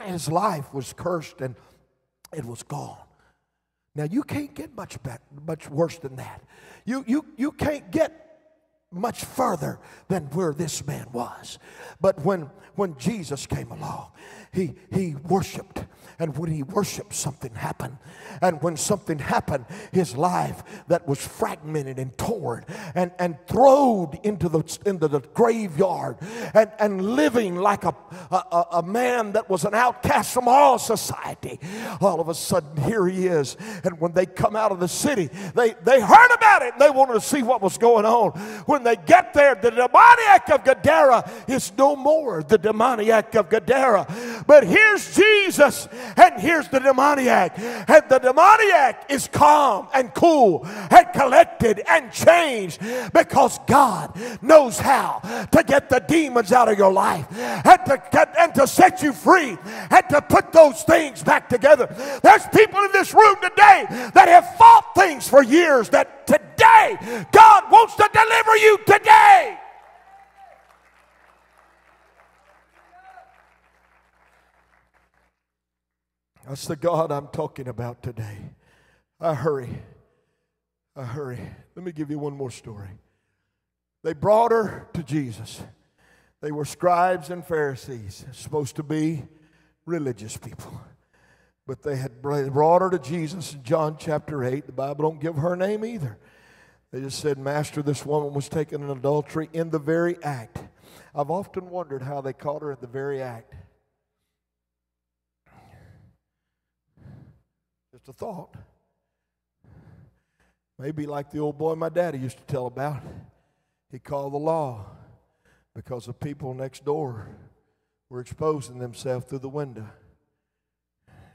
His 0.06 0.28
life 0.28 0.72
was 0.72 0.94
cursed 0.94 1.42
and 1.42 1.54
it 2.34 2.44
was 2.44 2.62
gone. 2.62 2.96
Now 3.94 4.04
you 4.04 4.22
can't 4.22 4.54
get 4.54 4.74
much 4.74 5.02
better, 5.02 5.22
much 5.46 5.68
worse 5.68 5.98
than 5.98 6.16
that. 6.16 6.42
You, 6.86 7.04
you, 7.06 7.26
you 7.36 7.52
can't 7.52 7.90
get 7.90 8.29
much 8.92 9.24
further 9.24 9.78
than 10.08 10.24
where 10.30 10.52
this 10.52 10.84
man 10.86 11.06
was. 11.12 11.58
But 12.00 12.24
when, 12.24 12.50
when 12.74 12.96
Jesus 12.98 13.46
came 13.46 13.70
along, 13.70 14.10
he, 14.52 14.74
he 14.92 15.14
worshiped. 15.14 15.84
And 16.18 16.36
when 16.36 16.50
he 16.50 16.62
worshiped, 16.62 17.14
something 17.14 17.54
happened. 17.54 17.96
And 18.42 18.62
when 18.62 18.76
something 18.76 19.18
happened, 19.18 19.64
his 19.90 20.16
life 20.16 20.62
that 20.88 21.08
was 21.08 21.18
fragmented 21.18 21.98
and 21.98 22.16
torn 22.18 22.66
and, 22.94 23.10
and 23.18 23.38
thrown 23.46 24.18
into 24.22 24.50
the, 24.50 24.78
into 24.84 25.08
the 25.08 25.20
graveyard 25.20 26.18
and, 26.52 26.70
and 26.78 27.16
living 27.16 27.56
like 27.56 27.84
a, 27.84 27.94
a, 28.30 28.66
a 28.72 28.82
man 28.82 29.32
that 29.32 29.48
was 29.48 29.64
an 29.64 29.74
outcast 29.74 30.34
from 30.34 30.46
all 30.46 30.78
society, 30.78 31.58
all 32.02 32.20
of 32.20 32.28
a 32.28 32.34
sudden 32.34 32.76
here 32.82 33.06
he 33.06 33.26
is. 33.26 33.56
And 33.82 33.98
when 33.98 34.12
they 34.12 34.26
come 34.26 34.54
out 34.54 34.72
of 34.72 34.80
the 34.80 34.88
city, 34.88 35.30
they, 35.54 35.74
they 35.84 36.02
heard 36.02 36.34
about 36.34 36.62
it 36.62 36.74
and 36.74 36.82
they 36.82 36.90
wanted 36.90 37.14
to 37.14 37.22
see 37.22 37.42
what 37.42 37.62
was 37.62 37.78
going 37.78 38.04
on. 38.04 38.32
When 38.66 38.79
they 38.84 38.96
get 38.96 39.34
there, 39.34 39.54
the 39.54 39.70
demoniac 39.70 40.50
of 40.50 40.64
Gadara 40.64 41.28
is 41.46 41.72
no 41.76 41.96
more 41.96 42.42
the 42.42 42.58
demoniac 42.58 43.34
of 43.34 43.48
Gadara 43.48 44.06
but 44.46 44.66
here's 44.66 45.14
Jesus 45.14 45.88
and 46.16 46.40
here's 46.40 46.68
the 46.68 46.78
demoniac. 46.78 47.58
And 47.58 48.02
the 48.08 48.18
demoniac 48.18 49.06
is 49.08 49.28
calm 49.28 49.88
and 49.94 50.12
cool 50.14 50.66
and 50.66 51.06
collected 51.12 51.82
and 51.88 52.12
changed 52.12 52.80
because 53.12 53.58
God 53.66 54.18
knows 54.42 54.78
how 54.78 55.20
to 55.52 55.62
get 55.62 55.88
the 55.88 56.00
demons 56.00 56.52
out 56.52 56.68
of 56.68 56.78
your 56.78 56.92
life 56.92 57.26
and 57.32 57.86
to, 57.86 58.40
and 58.40 58.54
to 58.54 58.66
set 58.66 59.02
you 59.02 59.12
free 59.12 59.56
and 59.90 60.08
to 60.10 60.22
put 60.22 60.52
those 60.52 60.82
things 60.82 61.22
back 61.22 61.48
together. 61.48 61.86
There's 62.22 62.46
people 62.48 62.80
in 62.80 62.92
this 62.92 63.14
room 63.14 63.36
today 63.36 63.84
that 64.14 64.28
have 64.28 64.56
fought 64.56 64.94
things 64.94 65.28
for 65.28 65.42
years 65.42 65.90
that 65.90 66.26
today 66.26 67.26
God 67.32 67.70
wants 67.70 67.94
to 67.96 68.08
deliver 68.12 68.56
you 68.56 68.69
today. 68.78 69.58
That's 76.48 76.66
the 76.66 76.76
God 76.76 77.12
I'm 77.12 77.28
talking 77.28 77.68
about 77.68 78.02
today. 78.02 78.38
I 79.20 79.34
hurry. 79.34 79.82
I 80.96 81.04
hurry. 81.04 81.38
Let 81.76 81.84
me 81.84 81.92
give 81.92 82.10
you 82.10 82.18
one 82.18 82.36
more 82.36 82.50
story. 82.50 82.88
They 84.02 84.14
brought 84.14 84.50
her 84.50 84.88
to 84.94 85.02
Jesus. 85.02 85.62
They 86.40 86.50
were 86.50 86.64
scribes 86.64 87.30
and 87.30 87.46
Pharisees, 87.46 88.24
supposed 88.32 88.76
to 88.76 88.82
be 88.82 89.24
religious 89.86 90.36
people. 90.36 90.80
But 91.66 91.82
they 91.82 91.96
had 91.96 92.20
brought 92.20 92.82
her 92.82 92.90
to 92.90 92.98
Jesus 92.98 93.52
in 93.52 93.62
John 93.62 93.96
chapter 93.98 94.42
8. 94.42 94.66
The 94.66 94.72
Bible 94.72 95.08
don't 95.08 95.20
give 95.20 95.36
her 95.36 95.54
name 95.54 95.84
either. 95.84 96.18
They 96.92 97.00
just 97.00 97.20
said, 97.20 97.38
Master, 97.38 97.82
this 97.82 98.04
woman 98.04 98.34
was 98.34 98.48
taken 98.48 98.82
in 98.82 98.90
adultery 98.90 99.48
in 99.52 99.70
the 99.70 99.78
very 99.78 100.22
act. 100.24 100.58
I've 101.14 101.30
often 101.30 101.70
wondered 101.70 102.02
how 102.02 102.20
they 102.20 102.32
caught 102.32 102.62
her 102.62 102.72
in 102.72 102.78
the 102.80 102.86
very 102.86 103.22
act. 103.22 103.54
Just 107.92 108.08
a 108.08 108.12
thought. 108.12 108.54
Maybe 110.78 111.06
like 111.06 111.30
the 111.30 111.38
old 111.38 111.58
boy 111.58 111.74
my 111.74 111.90
daddy 111.90 112.18
used 112.18 112.38
to 112.38 112.44
tell 112.44 112.66
about. 112.66 113.02
He 113.92 113.98
called 113.98 114.32
the 114.32 114.38
law 114.38 114.86
because 115.74 116.06
the 116.06 116.12
people 116.12 116.54
next 116.54 116.84
door 116.84 117.28
were 118.08 118.20
exposing 118.20 118.78
themselves 118.78 119.26
through 119.26 119.40
the 119.40 119.48
window. 119.48 119.86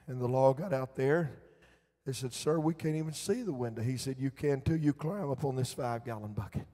And 0.07 0.19
the 0.19 0.27
law 0.27 0.53
got 0.53 0.73
out 0.73 0.95
there. 0.95 1.31
They 2.05 2.13
said, 2.13 2.33
Sir, 2.33 2.59
we 2.59 2.73
can't 2.73 2.95
even 2.95 3.13
see 3.13 3.41
the 3.41 3.53
window. 3.53 3.81
He 3.81 3.97
said, 3.97 4.17
You 4.19 4.29
can 4.29 4.61
too. 4.61 4.75
You 4.75 4.93
climb 4.93 5.31
up 5.31 5.43
on 5.43 5.55
this 5.55 5.73
five 5.73 6.05
gallon 6.05 6.33
bucket. 6.33 6.67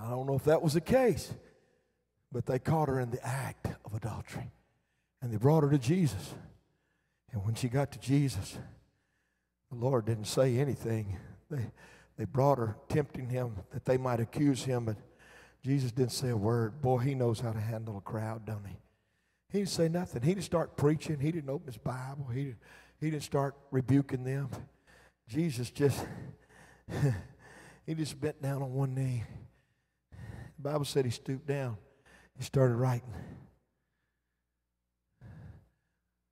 I 0.00 0.10
don't 0.10 0.26
know 0.26 0.34
if 0.34 0.44
that 0.44 0.62
was 0.62 0.74
the 0.74 0.80
case, 0.80 1.32
but 2.32 2.46
they 2.46 2.58
caught 2.58 2.88
her 2.88 3.00
in 3.00 3.10
the 3.10 3.24
act 3.24 3.68
of 3.84 3.94
adultery. 3.94 4.50
And 5.20 5.32
they 5.32 5.36
brought 5.36 5.64
her 5.64 5.70
to 5.70 5.78
Jesus. 5.78 6.34
And 7.32 7.44
when 7.44 7.54
she 7.54 7.68
got 7.68 7.92
to 7.92 7.98
Jesus, 7.98 8.56
the 9.70 9.76
Lord 9.76 10.06
didn't 10.06 10.26
say 10.26 10.58
anything. 10.58 11.18
They, 11.50 11.70
they 12.16 12.24
brought 12.24 12.58
her, 12.58 12.76
tempting 12.88 13.28
him 13.28 13.56
that 13.72 13.84
they 13.84 13.96
might 13.96 14.20
accuse 14.20 14.64
him, 14.64 14.84
but 14.84 14.96
Jesus 15.64 15.92
didn't 15.92 16.12
say 16.12 16.30
a 16.30 16.36
word. 16.36 16.80
Boy, 16.80 16.98
he 16.98 17.14
knows 17.14 17.40
how 17.40 17.52
to 17.52 17.60
handle 17.60 17.96
a 17.98 18.00
crowd, 18.00 18.46
don't 18.46 18.66
he? 18.66 18.76
He 19.50 19.58
didn't 19.58 19.70
say 19.70 19.88
nothing. 19.88 20.22
He 20.22 20.34
didn't 20.34 20.44
start 20.44 20.76
preaching. 20.76 21.18
He 21.18 21.32
didn't 21.32 21.48
open 21.48 21.66
his 21.66 21.78
Bible. 21.78 22.26
He, 22.32 22.54
he 23.00 23.10
didn't 23.10 23.22
start 23.22 23.54
rebuking 23.70 24.24
them. 24.24 24.50
Jesus 25.26 25.70
just, 25.70 26.04
he 27.86 27.94
just 27.94 28.20
bent 28.20 28.42
down 28.42 28.62
on 28.62 28.72
one 28.72 28.94
knee. 28.94 29.24
The 30.10 30.62
Bible 30.62 30.84
said 30.84 31.04
he 31.04 31.10
stooped 31.10 31.46
down. 31.46 31.76
He 32.36 32.44
started 32.44 32.74
writing. 32.74 33.12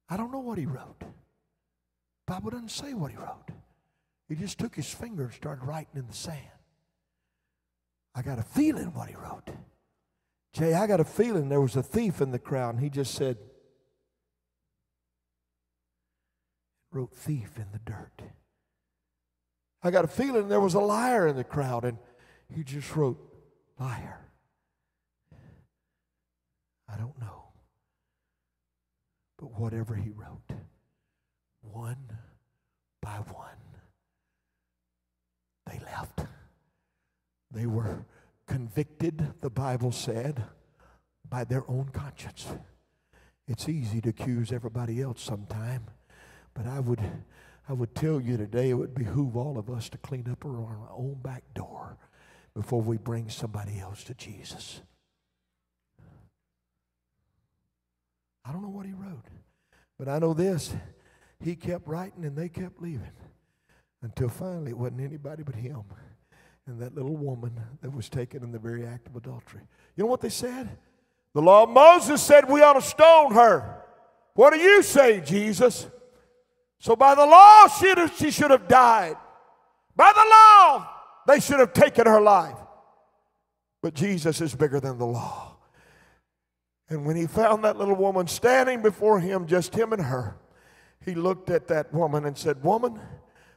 I 0.09 0.17
don't 0.17 0.31
know 0.31 0.41
what 0.41 0.59
he 0.59 0.67
wrote. 0.67 1.03
Bible 2.27 2.51
doesn't 2.51 2.71
say 2.71 2.93
what 2.93 3.13
he 3.13 3.17
wrote. 3.17 3.51
He 4.29 4.35
just 4.35 4.59
took 4.59 4.75
his 4.75 4.93
finger 4.93 5.25
and 5.25 5.33
started 5.33 5.65
writing 5.65 5.95
in 5.95 6.07
the 6.07 6.13
sand. 6.13 6.41
I 8.15 8.23
got 8.23 8.39
a 8.39 8.43
feeling 8.43 8.93
what 8.95 9.09
he 9.09 9.15
wrote. 9.15 9.51
Jay, 10.57 10.73
I 10.73 10.87
got 10.87 11.01
a 11.01 11.05
feeling 11.05 11.51
there 11.51 11.61
was 11.61 11.77
a 11.77 11.83
thief 11.83 12.23
in 12.23 12.31
the 12.31 12.39
crowd, 12.39 12.77
and 12.77 12.83
he 12.83 12.89
just 12.89 13.15
said, 13.15 13.37
wrote 16.91 17.15
thief 17.15 17.59
in 17.59 17.67
the 17.73 17.79
dirt. 17.79 18.23
I 19.83 19.91
got 19.91 20.07
a 20.07 20.09
feeling 20.09 20.49
there 20.49 20.59
was 20.59 20.73
a 20.73 20.81
liar 20.81 21.27
in 21.27 21.37
the 21.37 21.45
crowd, 21.45 21.85
and 21.85 21.99
he 22.49 22.65
just 22.65 22.97
wrote 22.97 23.19
liar. 23.79 24.31
I 26.89 26.97
don't 26.97 27.21
know. 27.21 27.49
But 29.39 29.61
whatever 29.61 29.95
he 29.95 30.09
wrote, 30.09 30.53
one 31.61 32.17
by 33.03 33.19
one, 33.31 33.59
they 35.67 35.79
left. 35.85 36.21
They 37.51 37.67
were 37.67 38.07
convicted, 38.47 39.35
the 39.41 39.51
Bible 39.51 39.93
said, 39.93 40.45
by 41.29 41.45
their 41.45 41.69
own 41.69 41.89
conscience. 41.93 42.47
It's 43.49 43.69
easy 43.69 44.01
to 44.03 44.11
accuse 44.11 44.53
everybody 44.53 45.01
else 45.01 45.23
sometime, 45.23 45.87
but 46.55 46.67
I 46.67 46.81
would, 46.81 47.01
I 47.69 47.73
would 47.73 47.95
tell 47.95 48.21
you 48.21 48.37
today 48.37 48.71
it 48.71 48.75
would 48.75 48.95
behoove 48.95 49.37
all 49.37 49.59
of 49.59 49.71
us 49.71 49.89
to 49.91 49.99
clean 49.99 50.29
up 50.31 50.45
our 50.45 50.91
own 50.97 51.19
back 51.23 51.43
door 51.55 51.97
before 52.55 52.81
we 52.81 52.97
bring 52.97 53.29
somebody 53.29 53.79
else 53.79 54.03
to 54.05 54.15
Jesus. 54.15 54.81
I 58.45 58.53
don't 58.53 58.63
know 58.63 58.69
what 58.69 58.87
he 58.87 58.93
wrote, 58.93 59.27
but 59.99 60.09
I 60.09 60.19
know 60.19 60.33
this. 60.33 60.75
He 61.41 61.55
kept 61.57 61.87
writing 61.87 62.25
and 62.25 62.37
they 62.37 62.49
kept 62.49 62.81
leaving 62.81 63.13
until 64.03 64.29
finally 64.29 64.71
it 64.71 64.79
wasn't 64.79 65.01
anybody 65.01 65.43
but 65.43 65.55
him 65.55 65.83
and 66.67 66.81
that 66.81 66.95
little 66.95 67.17
woman 67.17 67.61
that 67.81 67.95
was 67.95 68.09
taken 68.09 68.43
in 68.43 68.53
the 68.53 68.59
very 68.59 68.85
act 68.85 69.07
of 69.07 69.17
adultery. 69.17 69.63
You 69.95 70.05
know 70.05 70.11
what 70.11 70.21
they 70.21 70.29
said? 70.29 70.69
The 71.33 71.43
law 71.43 71.65
of 71.65 71.71
Moses 71.71 72.23
said 72.23 72.49
we 72.49 72.63
ought 72.63 72.75
to 72.75 72.83
stone 72.83 73.35
her. 73.35 73.83
What 74.35 74.53
do 74.53 74.59
you 74.59 74.83
say, 74.83 75.21
Jesus? 75.21 75.87
So 76.79 76.97
by 76.97 77.15
the 77.15 77.25
law, 77.25 77.69
she 77.69 78.31
should 78.31 78.51
have 78.51 78.69
died. 78.69 79.17
By 79.95 80.13
the 80.15 80.29
law, 80.29 80.89
they 81.27 81.41
should 81.41 81.61
have 81.61 81.73
taken 81.73 82.07
her 82.07 82.21
life. 82.21 82.57
But 83.83 83.95
Jesus 83.95 84.41
is 84.41 84.55
bigger 84.55 84.81
than 84.81 84.99
the 84.99 85.07
law. 85.07 85.57
And 86.89 87.05
when 87.05 87.17
he 87.17 87.27
found 87.27 87.65
that 87.65 87.77
little 87.77 87.97
woman 87.97 88.27
standing 88.27 88.83
before 88.83 89.21
him, 89.21 89.47
just 89.47 89.75
him 89.75 89.93
and 89.93 90.03
her, 90.03 90.37
he 91.05 91.15
looked 91.15 91.51
at 91.51 91.69
that 91.69 91.93
woman 91.93 92.25
and 92.25 92.37
said, 92.37 92.63
Woman, 92.63 93.01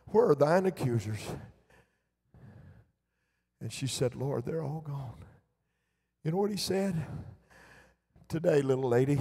where 0.08 0.30
are 0.30 0.36
thine 0.36 0.66
accusers? 0.66 1.22
And 3.62 3.72
she 3.72 3.88
said, 3.88 4.16
Lord, 4.16 4.46
they're 4.46 4.64
all 4.64 4.82
gone. 4.82 5.26
You 6.24 6.32
know 6.32 6.38
what 6.38 6.52
he 6.52 6.58
said? 6.58 7.06
Today, 8.28 8.62
little 8.62 8.88
lady, 8.88 9.20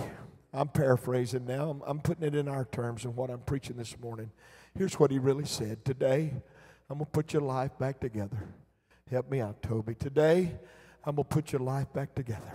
I'm 0.53 0.69
paraphrasing 0.69 1.47
now, 1.47 1.71
I'm, 1.71 1.83
I'm 1.87 2.01
putting 2.01 2.25
it 2.25 2.35
in 2.35 2.49
our 2.49 2.65
terms 2.67 3.05
and 3.05 3.17
what 3.17 3.31
I'm 3.31 3.41
preaching 3.41 3.77
this 3.77 3.99
morning. 3.99 4.31
Here's 4.77 4.99
what 4.99 5.11
he 5.11 5.19
really 5.19 5.47
said 5.47 5.85
Today, 5.85 6.33
I'm 6.91 6.99
going 6.99 7.07
to 7.07 7.11
put 7.11 7.33
your 7.33 7.43
life 7.43 7.79
back 7.79 8.01
together. 8.01 8.49
Help 9.11 9.31
me 9.31 9.41
out, 9.41 9.63
Toby. 9.63 9.95
Today, 9.95 10.53
I'm 11.05 11.17
going 11.17 11.25
to 11.25 11.35
put 11.35 11.53
your 11.53 11.61
life 11.61 11.93
back 11.93 12.15
together. 12.15 12.53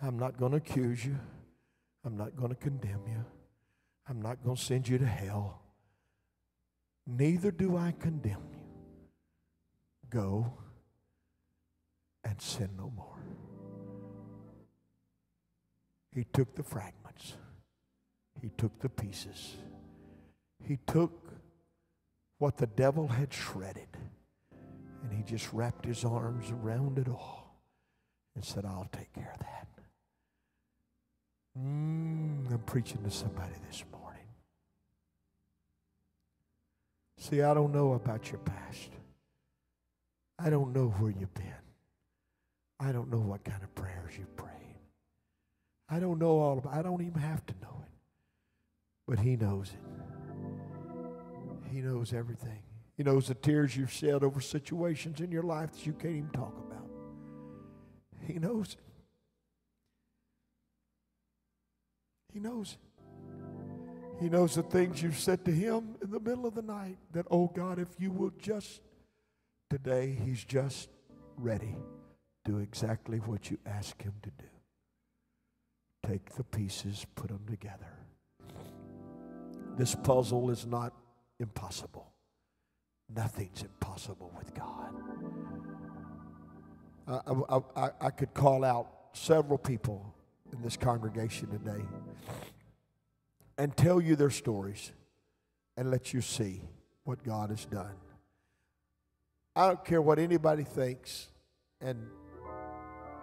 I'm 0.00 0.18
not 0.18 0.38
going 0.38 0.52
to 0.52 0.58
accuse 0.58 1.04
you. 1.04 1.18
I'm 2.04 2.16
not 2.16 2.36
going 2.36 2.48
to 2.48 2.54
condemn 2.54 3.02
you. 3.06 3.24
I'm 4.08 4.22
not 4.22 4.42
going 4.42 4.56
to 4.56 4.62
send 4.62 4.88
you 4.88 4.98
to 4.98 5.06
hell. 5.06 5.60
Neither 7.06 7.50
do 7.50 7.76
I 7.76 7.92
condemn 7.98 8.44
you. 8.52 8.60
Go 10.08 10.54
sin 12.42 12.70
no 12.76 12.92
more. 12.96 13.06
He 16.12 16.24
took 16.32 16.54
the 16.54 16.62
fragments, 16.62 17.34
he 18.40 18.50
took 18.56 18.78
the 18.80 18.88
pieces, 18.88 19.56
he 20.64 20.78
took 20.86 21.32
what 22.38 22.56
the 22.56 22.66
devil 22.66 23.06
had 23.06 23.32
shredded, 23.32 23.96
and 25.02 25.12
he 25.12 25.22
just 25.22 25.52
wrapped 25.52 25.84
his 25.84 26.04
arms 26.04 26.50
around 26.50 26.98
it 26.98 27.08
all 27.08 27.60
and 28.34 28.44
said, 28.44 28.64
I'll 28.64 28.88
take 28.92 29.12
care 29.12 29.30
of 29.32 29.40
that. 29.40 29.68
Mm, 31.58 32.50
I'm 32.50 32.62
preaching 32.66 33.02
to 33.04 33.10
somebody 33.10 33.54
this 33.68 33.84
morning. 33.92 34.26
See, 37.18 37.42
I 37.42 37.52
don't 37.52 37.72
know 37.72 37.92
about 37.92 38.30
your 38.30 38.40
past. 38.40 38.90
I 40.38 40.48
don't 40.48 40.72
know 40.72 40.88
where 40.98 41.10
you've 41.10 41.34
been. 41.34 41.69
I 42.80 42.92
don't 42.92 43.10
know 43.10 43.18
what 43.18 43.44
kind 43.44 43.62
of 43.62 43.74
prayers 43.74 44.12
you've 44.18 44.34
prayed. 44.36 44.50
I 45.88 46.00
don't 46.00 46.18
know 46.18 46.38
all 46.38 46.58
about 46.58 46.72
I 46.74 46.80
don't 46.82 47.02
even 47.02 47.20
have 47.20 47.44
to 47.46 47.54
know 47.60 47.84
it. 47.84 47.92
But 49.06 49.18
he 49.18 49.36
knows 49.36 49.70
it. 49.70 49.80
He 51.70 51.82
knows 51.82 52.14
everything. 52.14 52.62
He 52.96 53.02
knows 53.02 53.28
the 53.28 53.34
tears 53.34 53.76
you've 53.76 53.92
shed 53.92 54.22
over 54.24 54.40
situations 54.40 55.20
in 55.20 55.30
your 55.30 55.42
life 55.42 55.72
that 55.72 55.86
you 55.86 55.92
can't 55.92 56.16
even 56.16 56.30
talk 56.30 56.56
about. 56.58 56.88
He 58.26 58.38
knows 58.38 58.72
it. 58.72 58.80
He 62.32 62.40
knows 62.40 62.76
it. 62.76 64.22
He 64.22 64.28
knows 64.28 64.54
the 64.54 64.62
things 64.62 65.02
you've 65.02 65.18
said 65.18 65.44
to 65.44 65.50
him 65.50 65.96
in 66.02 66.10
the 66.10 66.20
middle 66.20 66.46
of 66.46 66.54
the 66.54 66.62
night 66.62 66.98
that, 67.12 67.26
oh 67.30 67.48
God, 67.48 67.78
if 67.78 67.88
you 67.98 68.10
will 68.10 68.32
just, 68.38 68.80
today, 69.70 70.16
he's 70.24 70.44
just 70.44 70.88
ready 71.36 71.74
do 72.44 72.58
exactly 72.58 73.18
what 73.18 73.50
you 73.50 73.58
ask 73.66 74.00
him 74.02 74.14
to 74.22 74.30
do. 74.30 74.48
Take 76.06 76.34
the 76.34 76.44
pieces, 76.44 77.06
put 77.14 77.28
them 77.28 77.44
together. 77.48 77.92
This 79.76 79.94
puzzle 79.94 80.50
is 80.50 80.66
not 80.66 80.92
impossible. 81.38 82.12
Nothing's 83.14 83.62
impossible 83.62 84.32
with 84.36 84.54
God. 84.54 84.94
I, 87.06 87.20
I, 87.48 87.60
I, 87.76 87.90
I 88.00 88.10
could 88.10 88.32
call 88.34 88.64
out 88.64 88.88
several 89.12 89.58
people 89.58 90.14
in 90.52 90.62
this 90.62 90.76
congregation 90.76 91.48
today 91.50 91.84
and 93.58 93.76
tell 93.76 94.00
you 94.00 94.16
their 94.16 94.30
stories 94.30 94.92
and 95.76 95.90
let 95.90 96.12
you 96.12 96.20
see 96.20 96.62
what 97.04 97.22
God 97.22 97.50
has 97.50 97.64
done. 97.64 97.94
I 99.56 99.66
don't 99.66 99.84
care 99.84 100.00
what 100.00 100.18
anybody 100.18 100.62
thinks, 100.62 101.28
and 101.80 102.06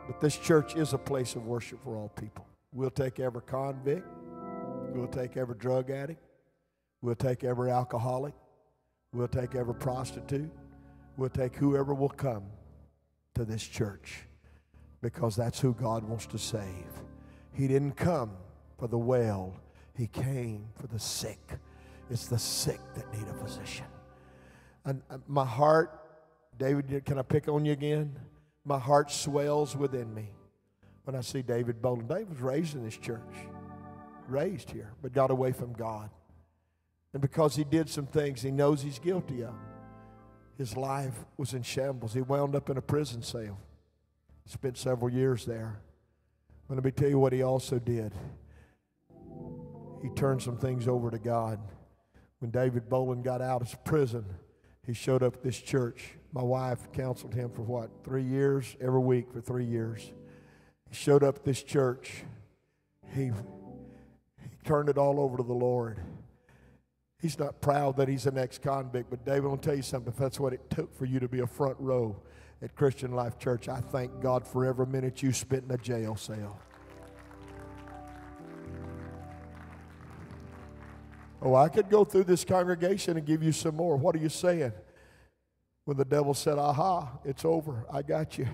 But 0.08 0.22
this 0.22 0.38
church 0.38 0.76
is 0.76 0.94
a 0.94 0.98
place 0.98 1.36
of 1.36 1.46
worship 1.46 1.84
for 1.84 1.96
all 1.96 2.10
people. 2.10 2.48
We'll 2.74 2.90
take 2.90 3.20
every 3.20 3.42
convict, 3.42 4.08
we'll 4.94 5.08
take 5.08 5.38
every 5.38 5.56
drug 5.56 5.92
addict, 5.92 6.22
we'll 7.02 7.16
take 7.16 7.44
every 7.44 7.72
alcoholic, 7.72 8.34
we'll 9.14 9.28
take 9.28 9.56
every 9.56 9.76
prostitute, 9.76 10.50
we'll 11.18 11.30
take 11.30 11.56
whoever 11.56 11.94
will 11.94 12.10
come 12.10 12.44
to 13.36 13.44
this 13.46 13.64
church 13.64 14.24
because 15.02 15.36
that's 15.36 15.60
who 15.60 15.74
God 15.74 16.04
wants 16.04 16.26
to 16.28 16.38
save. 16.38 16.88
He 17.54 17.68
didn't 17.68 17.94
come 17.94 18.32
for 18.78 18.88
the 18.88 18.98
well, 18.98 19.54
He 19.94 20.08
came 20.08 20.68
for 20.76 20.88
the 20.88 21.00
sick. 21.00 21.40
It's 22.10 22.28
the 22.28 22.40
sick 22.40 22.80
that 22.96 23.12
need 23.14 23.28
a 23.28 23.34
physician. 23.34 23.86
And 24.86 25.02
uh, 25.10 25.18
my 25.28 25.46
heart, 25.46 26.00
David, 26.58 27.04
can 27.06 27.20
I 27.20 27.24
pick 27.24 27.48
on 27.50 27.66
you 27.66 27.74
again? 27.74 28.16
My 28.68 28.78
heart 28.78 29.10
swells 29.10 29.78
within 29.78 30.14
me 30.14 30.28
when 31.06 31.16
I 31.16 31.22
see 31.22 31.42
David 31.42 31.82
Bolin. 31.82 32.06
David 32.06 32.32
was 32.32 32.42
raised 32.42 32.76
in 32.76 32.84
this 32.84 32.98
church, 32.98 33.22
raised 34.28 34.72
here, 34.72 34.92
but 35.02 35.14
got 35.14 35.32
away 35.32 35.54
from 35.54 35.72
God. 35.72 36.10
And 37.14 37.22
because 37.22 37.56
he 37.56 37.64
did 37.64 37.90
some 37.90 38.08
things 38.08 38.42
he 38.42 38.52
knows 38.52 38.82
he's 38.82 39.00
guilty 39.00 39.46
of, 39.46 39.54
his 40.58 40.76
life 40.76 41.14
was 41.38 41.54
in 41.54 41.64
shambles. 41.64 42.14
He 42.14 42.20
wound 42.20 42.58
up 42.58 42.70
in 42.70 42.76
a 42.76 42.82
prison 42.82 43.22
cell. 43.22 43.58
Spent 44.46 44.78
several 44.78 45.10
years 45.10 45.46
there. 45.46 45.80
But 46.68 46.76
let 46.76 46.84
me 46.84 46.92
tell 46.92 47.08
you 47.08 47.20
what 47.20 47.32
he 47.32 47.44
also 47.44 47.80
did. 47.80 48.14
He 50.02 50.10
turned 50.10 50.42
some 50.42 50.58
things 50.58 50.90
over 50.90 51.10
to 51.10 51.20
God. 51.20 51.60
When 52.40 52.52
David 52.52 52.90
Bolin 52.90 53.24
got 53.24 53.42
out 53.42 53.62
of 53.62 53.86
prison, 53.86 54.26
he 54.86 54.92
showed 54.94 55.24
up 55.24 55.36
at 55.36 55.44
this 55.44 55.58
church. 55.58 56.17
My 56.38 56.44
wife 56.44 56.92
counseled 56.94 57.34
him 57.34 57.50
for 57.50 57.64
what, 57.64 57.90
three 58.04 58.22
years? 58.22 58.78
Every 58.80 59.00
week 59.00 59.32
for 59.34 59.42
three 59.42 59.66
years. 59.66 60.12
He 60.88 60.96
showed 60.96 61.24
up 61.24 61.38
at 61.38 61.44
this 61.44 61.64
church. 61.64 62.26
He, 63.16 63.24
he 63.24 64.50
turned 64.64 64.88
it 64.88 65.00
all 65.00 65.20
over 65.20 65.38
to 65.38 65.42
the 65.42 65.56
Lord. 65.56 66.00
He's 67.20 67.40
not 67.40 67.60
proud 67.60 67.98
that 67.98 68.08
he's 68.08 68.28
an 68.28 68.38
ex 68.38 68.60
convict, 68.60 69.10
but 69.10 69.26
David, 69.26 69.50
I'll 69.50 69.58
tell 69.58 69.74
you 69.74 69.82
something. 69.82 70.14
If 70.14 70.20
that's 70.20 70.40
what 70.40 70.54
it 70.54 70.70
took 70.70 70.96
for 70.96 71.06
you 71.06 71.20
to 71.20 71.28
be 71.28 71.40
a 71.40 71.48
front 71.48 71.76
row 71.80 72.16
at 72.62 72.76
Christian 72.76 73.14
Life 73.14 73.40
Church, 73.40 73.68
I 73.68 73.82
thank 73.82 74.22
God 74.22 74.46
for 74.48 74.64
every 74.64 74.86
minute 74.86 75.24
you 75.24 75.34
spent 75.34 75.64
in 75.64 75.72
a 75.72 75.78
jail 75.80 76.16
cell. 76.16 76.60
Oh, 81.42 81.56
I 81.56 81.68
could 81.68 81.90
go 81.90 82.04
through 82.04 82.26
this 82.26 82.46
congregation 82.46 83.18
and 83.18 83.26
give 83.26 83.42
you 83.42 83.54
some 83.54 83.76
more. 83.76 83.98
What 83.98 84.16
are 84.16 84.20
you 84.20 84.30
saying? 84.30 84.72
When 85.88 85.96
the 85.96 86.04
devil 86.04 86.34
said, 86.34 86.58
Aha, 86.58 87.18
it's 87.24 87.46
over, 87.46 87.86
I 87.90 88.02
got 88.02 88.38
you. 88.38 88.46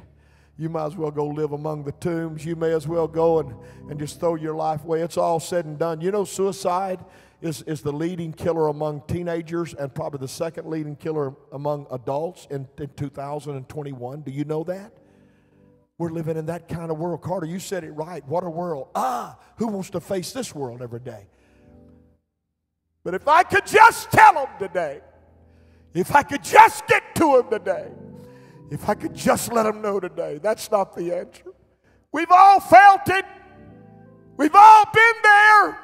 You 0.55 0.69
might 0.69 0.85
as 0.85 0.95
well 0.95 1.09
go 1.09 1.25
live 1.25 1.51
among 1.51 1.83
the 1.83 1.91
tombs. 1.93 2.45
You 2.45 2.55
may 2.55 2.73
as 2.73 2.87
well 2.87 3.07
go 3.07 3.39
and, 3.39 3.55
and 3.89 3.99
just 3.99 4.19
throw 4.19 4.35
your 4.35 4.53
life 4.53 4.83
away. 4.83 5.01
It's 5.01 5.17
all 5.17 5.39
said 5.39 5.65
and 5.65 5.79
done. 5.79 5.99
You 5.99 6.11
know, 6.11 6.25
suicide 6.25 7.03
is, 7.41 7.63
is 7.63 7.81
the 7.81 7.91
leading 7.91 8.33
killer 8.33 8.67
among 8.67 9.01
teenagers 9.07 9.73
and 9.73 9.91
probably 9.91 10.19
the 10.19 10.27
second 10.27 10.69
leading 10.69 10.95
killer 10.95 11.33
among 11.51 11.87
adults 11.89 12.45
in, 12.51 12.67
in 12.77 12.89
2021. 12.95 14.21
Do 14.21 14.31
you 14.31 14.45
know 14.45 14.63
that? 14.65 14.93
We're 15.97 16.11
living 16.11 16.37
in 16.37 16.45
that 16.45 16.67
kind 16.67 16.91
of 16.91 16.99
world. 16.99 17.23
Carter, 17.23 17.47
you 17.47 17.57
said 17.57 17.83
it 17.83 17.93
right. 17.93 18.23
What 18.27 18.43
a 18.43 18.49
world. 18.51 18.89
Ah, 18.93 19.39
who 19.55 19.69
wants 19.69 19.89
to 19.89 19.99
face 19.99 20.33
this 20.33 20.53
world 20.53 20.83
every 20.83 20.99
day? 20.99 21.25
But 23.03 23.15
if 23.15 23.27
I 23.27 23.41
could 23.41 23.65
just 23.65 24.11
tell 24.11 24.35
them 24.35 24.49
today, 24.59 25.01
if 25.93 26.15
I 26.15 26.23
could 26.23 26.43
just 26.43 26.87
get 26.87 27.15
to 27.15 27.37
him 27.37 27.49
today, 27.49 27.87
if 28.71 28.89
I 28.89 28.95
could 28.95 29.13
just 29.13 29.51
let 29.51 29.65
him 29.65 29.81
know 29.81 29.99
today, 29.99 30.39
that's 30.41 30.71
not 30.71 30.95
the 30.95 31.15
answer. 31.15 31.43
We've 32.11 32.31
all 32.31 32.59
felt 32.59 33.07
it. 33.09 33.25
We've 34.37 34.55
all 34.55 34.85
been 34.91 35.13
there. 35.23 35.79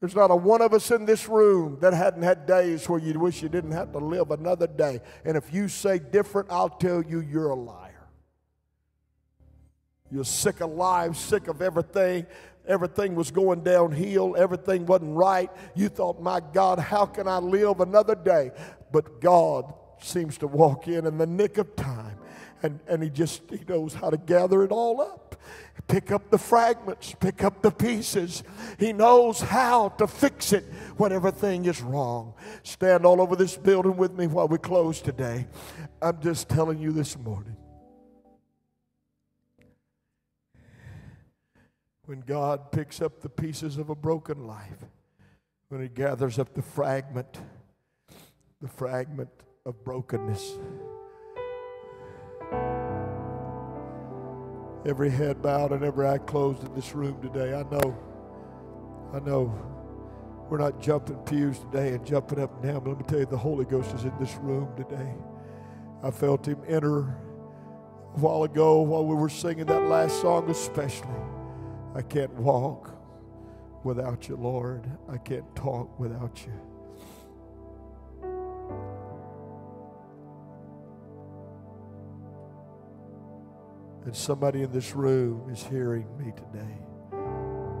There's 0.00 0.14
not 0.14 0.30
a 0.30 0.36
one 0.36 0.62
of 0.62 0.72
us 0.72 0.90
in 0.90 1.04
this 1.04 1.28
room 1.28 1.76
that 1.80 1.92
hadn't 1.92 2.22
had 2.22 2.46
days 2.46 2.88
where 2.88 2.98
you 2.98 3.18
wish 3.20 3.42
you 3.42 3.50
didn't 3.50 3.72
have 3.72 3.92
to 3.92 3.98
live 3.98 4.30
another 4.30 4.66
day. 4.66 5.00
And 5.24 5.36
if 5.36 5.52
you 5.52 5.68
say 5.68 5.98
different, 5.98 6.48
I'll 6.50 6.70
tell 6.70 7.02
you 7.02 7.20
you're 7.20 7.50
a 7.50 7.54
liar. 7.54 8.08
You're 10.10 10.24
sick 10.24 10.60
of 10.60 10.70
life, 10.70 11.16
sick 11.16 11.48
of 11.48 11.60
everything. 11.60 12.26
Everything 12.70 13.16
was 13.16 13.32
going 13.32 13.64
downhill. 13.64 14.36
Everything 14.38 14.86
wasn't 14.86 15.16
right. 15.16 15.50
You 15.74 15.88
thought, 15.88 16.22
my 16.22 16.40
God, 16.52 16.78
how 16.78 17.04
can 17.04 17.26
I 17.26 17.38
live 17.38 17.80
another 17.80 18.14
day? 18.14 18.52
But 18.92 19.20
God 19.20 19.74
seems 20.00 20.38
to 20.38 20.46
walk 20.46 20.86
in 20.86 21.04
in 21.04 21.18
the 21.18 21.26
nick 21.26 21.58
of 21.58 21.74
time. 21.74 22.16
And, 22.62 22.78
and 22.86 23.02
he 23.02 23.10
just 23.10 23.42
he 23.50 23.60
knows 23.68 23.94
how 23.94 24.10
to 24.10 24.18
gather 24.18 24.62
it 24.62 24.70
all 24.70 25.00
up 25.00 25.30
pick 25.88 26.12
up 26.12 26.30
the 26.30 26.36
fragments 26.36 27.14
pick 27.18 27.42
up 27.42 27.62
the 27.62 27.70
pieces 27.70 28.42
he 28.78 28.92
knows 28.92 29.40
how 29.40 29.88
to 29.88 30.06
fix 30.06 30.52
it 30.52 30.64
when 30.98 31.10
everything 31.10 31.64
is 31.64 31.80
wrong 31.80 32.34
stand 32.62 33.06
all 33.06 33.20
over 33.20 33.34
this 33.34 33.56
building 33.56 33.96
with 33.96 34.12
me 34.12 34.26
while 34.26 34.46
we 34.46 34.58
close 34.58 35.00
today 35.00 35.46
i'm 36.02 36.20
just 36.20 36.50
telling 36.50 36.78
you 36.78 36.92
this 36.92 37.16
morning 37.18 37.56
when 42.10 42.22
God 42.22 42.72
picks 42.72 43.00
up 43.00 43.20
the 43.20 43.28
pieces 43.28 43.78
of 43.78 43.88
a 43.88 43.94
broken 43.94 44.44
life, 44.44 44.84
when 45.68 45.80
He 45.80 45.86
gathers 45.86 46.40
up 46.40 46.52
the 46.54 46.60
fragment, 46.60 47.38
the 48.60 48.66
fragment 48.66 49.28
of 49.64 49.84
brokenness. 49.84 50.58
Every 54.84 55.08
head 55.08 55.40
bowed 55.40 55.70
and 55.70 55.84
every 55.84 56.08
eye 56.08 56.18
closed 56.18 56.66
in 56.66 56.74
this 56.74 56.96
room 56.96 57.22
today. 57.22 57.54
I 57.54 57.62
know, 57.62 57.96
I 59.14 59.20
know 59.20 59.54
we're 60.48 60.58
not 60.58 60.80
jumping 60.80 61.18
pews 61.18 61.60
today 61.60 61.94
and 61.94 62.04
jumping 62.04 62.40
up 62.40 62.52
and 62.54 62.72
down, 62.72 62.82
but 62.82 62.88
let 62.90 62.98
me 62.98 63.04
tell 63.06 63.20
you, 63.20 63.26
the 63.26 63.38
Holy 63.38 63.64
Ghost 63.64 63.94
is 63.94 64.02
in 64.02 64.12
this 64.18 64.34
room 64.38 64.68
today. 64.76 65.14
I 66.02 66.10
felt 66.10 66.44
Him 66.44 66.58
enter 66.66 67.02
a 67.02 68.18
while 68.18 68.42
ago 68.42 68.80
while 68.80 69.06
we 69.06 69.14
were 69.14 69.28
singing 69.28 69.66
that 69.66 69.84
last 69.84 70.20
song, 70.20 70.50
especially. 70.50 71.06
I 71.94 72.02
can't 72.02 72.32
walk 72.34 72.90
without 73.82 74.28
you, 74.28 74.36
Lord. 74.36 74.88
I 75.08 75.16
can't 75.16 75.56
talk 75.56 75.98
without 75.98 76.46
you. 76.46 76.52
And 84.04 84.16
somebody 84.16 84.62
in 84.62 84.72
this 84.72 84.94
room 84.94 85.50
is 85.50 85.62
hearing 85.64 86.06
me 86.16 86.32
today. 86.32 86.78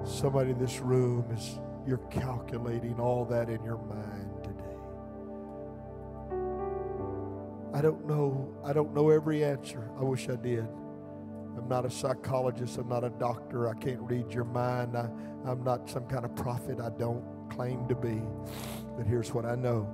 Somebody 0.04 0.50
in 0.50 0.58
this 0.58 0.80
room 0.80 1.24
is, 1.32 1.58
you're 1.86 1.98
calculating 2.10 2.98
all 3.00 3.24
that 3.26 3.48
in 3.48 3.62
your 3.62 3.78
mind 3.78 4.30
today. 4.42 4.56
I 7.72 7.80
don't 7.80 8.06
know, 8.06 8.52
I 8.64 8.72
don't 8.72 8.92
know 8.94 9.10
every 9.10 9.44
answer. 9.44 9.88
I 9.98 10.02
wish 10.02 10.28
I 10.28 10.36
did. 10.36 10.66
I'm 11.56 11.68
not 11.68 11.84
a 11.84 11.90
psychologist. 11.90 12.78
I'm 12.78 12.88
not 12.88 13.04
a 13.04 13.10
doctor. 13.10 13.68
I 13.68 13.74
can't 13.74 14.00
read 14.00 14.32
your 14.32 14.44
mind. 14.44 14.96
I, 14.96 15.08
I'm 15.44 15.62
not 15.64 15.88
some 15.88 16.06
kind 16.06 16.24
of 16.24 16.34
prophet. 16.34 16.80
I 16.80 16.90
don't 16.90 17.24
claim 17.50 17.86
to 17.88 17.94
be. 17.94 18.20
But 18.96 19.06
here's 19.06 19.32
what 19.32 19.44
I 19.44 19.54
know 19.54 19.88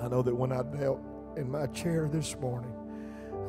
I 0.00 0.08
know 0.08 0.22
that 0.22 0.34
when 0.34 0.52
I 0.52 0.62
knelt 0.62 1.00
in 1.36 1.50
my 1.50 1.66
chair 1.68 2.08
this 2.08 2.36
morning, 2.36 2.72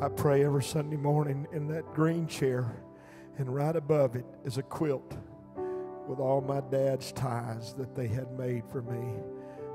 I 0.02 0.10
pray 0.10 0.44
every 0.44 0.64
Sunday 0.64 0.98
morning 0.98 1.48
in 1.54 1.68
that 1.68 1.94
green 1.94 2.28
chair, 2.28 2.84
and 3.38 3.54
right 3.54 3.76
above 3.76 4.16
it 4.16 4.26
is 4.44 4.58
a 4.58 4.64
quilt 4.64 5.16
with 6.08 6.20
all 6.20 6.42
my 6.42 6.62
dad's 6.72 7.12
ties 7.12 7.74
that 7.76 7.96
they 7.96 8.08
had 8.08 8.32
made 8.38 8.64
for 8.72 8.82
me. 8.82 9.20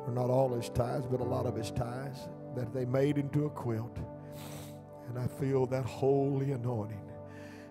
Or 0.07 0.13
not 0.13 0.31
all 0.31 0.55
his 0.55 0.69
ties, 0.69 1.07
but 1.07 1.21
a 1.21 1.25
lot 1.25 1.47
of 1.47 1.57
his 1.57 1.71
ties 1.71 2.29
that 2.55 2.73
they 2.73 2.85
made 2.85 3.19
into 3.19 3.47
a 3.47 3.51
quilt. 3.51 3.99
And 5.09 5.19
I 5.19 5.27
feel 5.27 5.67
that 5.67 5.85
holy 5.85 6.53
anointing 6.53 7.06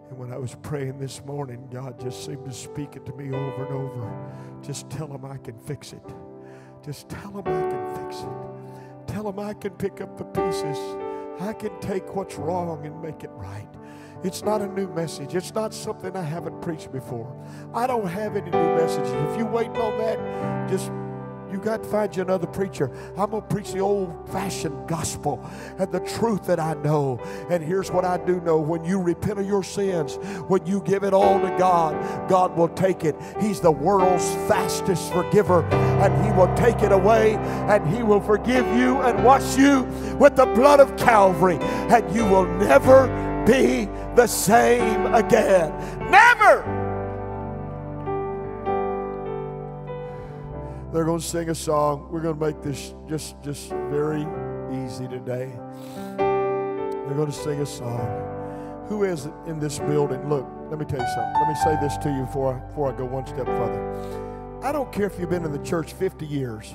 and 0.09 0.17
when 0.19 0.31
I 0.31 0.37
was 0.37 0.55
praying 0.61 0.99
this 0.99 1.23
morning, 1.25 1.67
God 1.71 1.99
just 1.99 2.25
seemed 2.25 2.45
to 2.45 2.53
speak 2.53 2.95
it 2.95 3.05
to 3.07 3.13
me 3.13 3.31
over 3.33 3.65
and 3.65 3.73
over. 3.73 4.61
Just 4.61 4.89
tell 4.89 5.07
him 5.07 5.25
I 5.25 5.37
can 5.37 5.57
fix 5.59 5.93
it. 5.93 6.03
Just 6.83 7.09
tell 7.09 7.31
him 7.31 7.47
I 7.47 7.69
can 7.69 7.95
fix 8.03 8.21
it. 8.21 9.07
Tell 9.07 9.27
him 9.27 9.39
I 9.39 9.53
can 9.53 9.71
pick 9.71 10.01
up 10.01 10.17
the 10.17 10.25
pieces. 10.25 10.77
I 11.39 11.53
can 11.53 11.77
take 11.79 12.15
what's 12.15 12.35
wrong 12.35 12.85
and 12.85 13.01
make 13.01 13.23
it 13.23 13.31
right. 13.33 13.67
It's 14.23 14.43
not 14.43 14.61
a 14.61 14.67
new 14.67 14.87
message. 14.89 15.35
It's 15.35 15.53
not 15.53 15.73
something 15.73 16.15
I 16.15 16.21
haven't 16.21 16.61
preached 16.61 16.91
before. 16.91 17.35
I 17.73 17.87
don't 17.87 18.07
have 18.07 18.35
any 18.35 18.49
new 18.49 18.75
messages. 18.75 19.11
If 19.11 19.37
you're 19.37 19.51
waiting 19.51 19.77
on 19.77 19.97
that, 19.97 20.69
just 20.69 20.91
you 21.55 21.61
got 21.61 21.81
to 21.81 21.89
find 21.89 22.13
you 22.13 22.21
another 22.21 22.47
preacher. 22.47 22.91
I'm 23.17 23.29
going 23.29 23.41
to 23.41 23.47
preach 23.47 23.71
the 23.71 23.79
old 23.79 24.29
fashioned 24.29 24.89
gospel 24.89 25.41
and 25.79 25.89
the 25.89 26.01
truth 26.01 26.45
that 26.47 26.59
I 26.59 26.73
know. 26.73 27.17
And 27.49 27.63
here's 27.63 27.89
what 27.89 28.03
I 28.03 28.17
do 28.17 28.41
know 28.41 28.59
when 28.59 28.83
you 28.83 28.99
repent 28.99 29.39
of 29.39 29.47
your 29.47 29.63
sins, 29.63 30.15
when 30.49 30.65
you 30.65 30.81
give 30.81 31.03
it 31.03 31.13
all 31.13 31.39
to 31.39 31.47
God, 31.57 31.95
God 32.29 32.57
will 32.57 32.67
take 32.67 33.05
it. 33.05 33.15
He's 33.39 33.61
the 33.61 33.71
world's 33.71 34.25
fastest 34.49 35.13
forgiver, 35.13 35.63
and 35.63 36.25
He 36.25 36.31
will 36.37 36.53
take 36.55 36.83
it 36.83 36.91
away, 36.91 37.35
and 37.35 37.87
He 37.87 38.03
will 38.03 38.21
forgive 38.21 38.65
you 38.75 38.99
and 39.01 39.23
wash 39.23 39.57
you 39.57 39.83
with 40.19 40.35
the 40.35 40.45
blood 40.47 40.81
of 40.81 40.97
Calvary, 40.97 41.57
and 41.61 42.13
you 42.13 42.25
will 42.25 42.45
never 42.57 43.07
be 43.45 43.85
the 44.15 44.27
same 44.27 45.13
again. 45.13 45.71
Never. 46.11 46.84
They're 50.95 51.03
going 51.03 51.19
to 51.19 51.25
sing 51.25 51.49
a 51.49 51.55
song. 51.55 52.07
We're 52.09 52.21
going 52.21 52.39
to 52.39 52.45
make 52.45 52.61
this 52.61 52.93
just 53.05 53.35
just 53.43 53.69
very 53.91 54.25
easy 54.71 55.09
today. 55.09 55.51
They're 56.15 57.17
going 57.17 57.29
to 57.29 57.33
sing 57.33 57.59
a 57.59 57.65
song. 57.65 58.85
Who 58.87 59.03
is 59.03 59.27
in 59.45 59.59
this 59.59 59.77
building? 59.79 60.29
Look, 60.29 60.47
let 60.69 60.79
me 60.79 60.85
tell 60.85 61.01
you 61.01 61.07
something. 61.13 61.33
Let 61.33 61.49
me 61.49 61.55
say 61.65 61.77
this 61.81 61.97
to 61.97 62.09
you 62.09 62.21
before 62.21 62.53
I, 62.53 62.59
before 62.69 62.93
I 62.93 62.97
go 62.97 63.03
one 63.03 63.27
step 63.27 63.45
further. 63.45 64.61
I 64.63 64.71
don't 64.71 64.89
care 64.93 65.05
if 65.05 65.19
you've 65.19 65.29
been 65.29 65.43
in 65.43 65.51
the 65.51 65.63
church 65.65 65.91
50 65.91 66.25
years. 66.25 66.73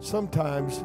Sometimes 0.00 0.84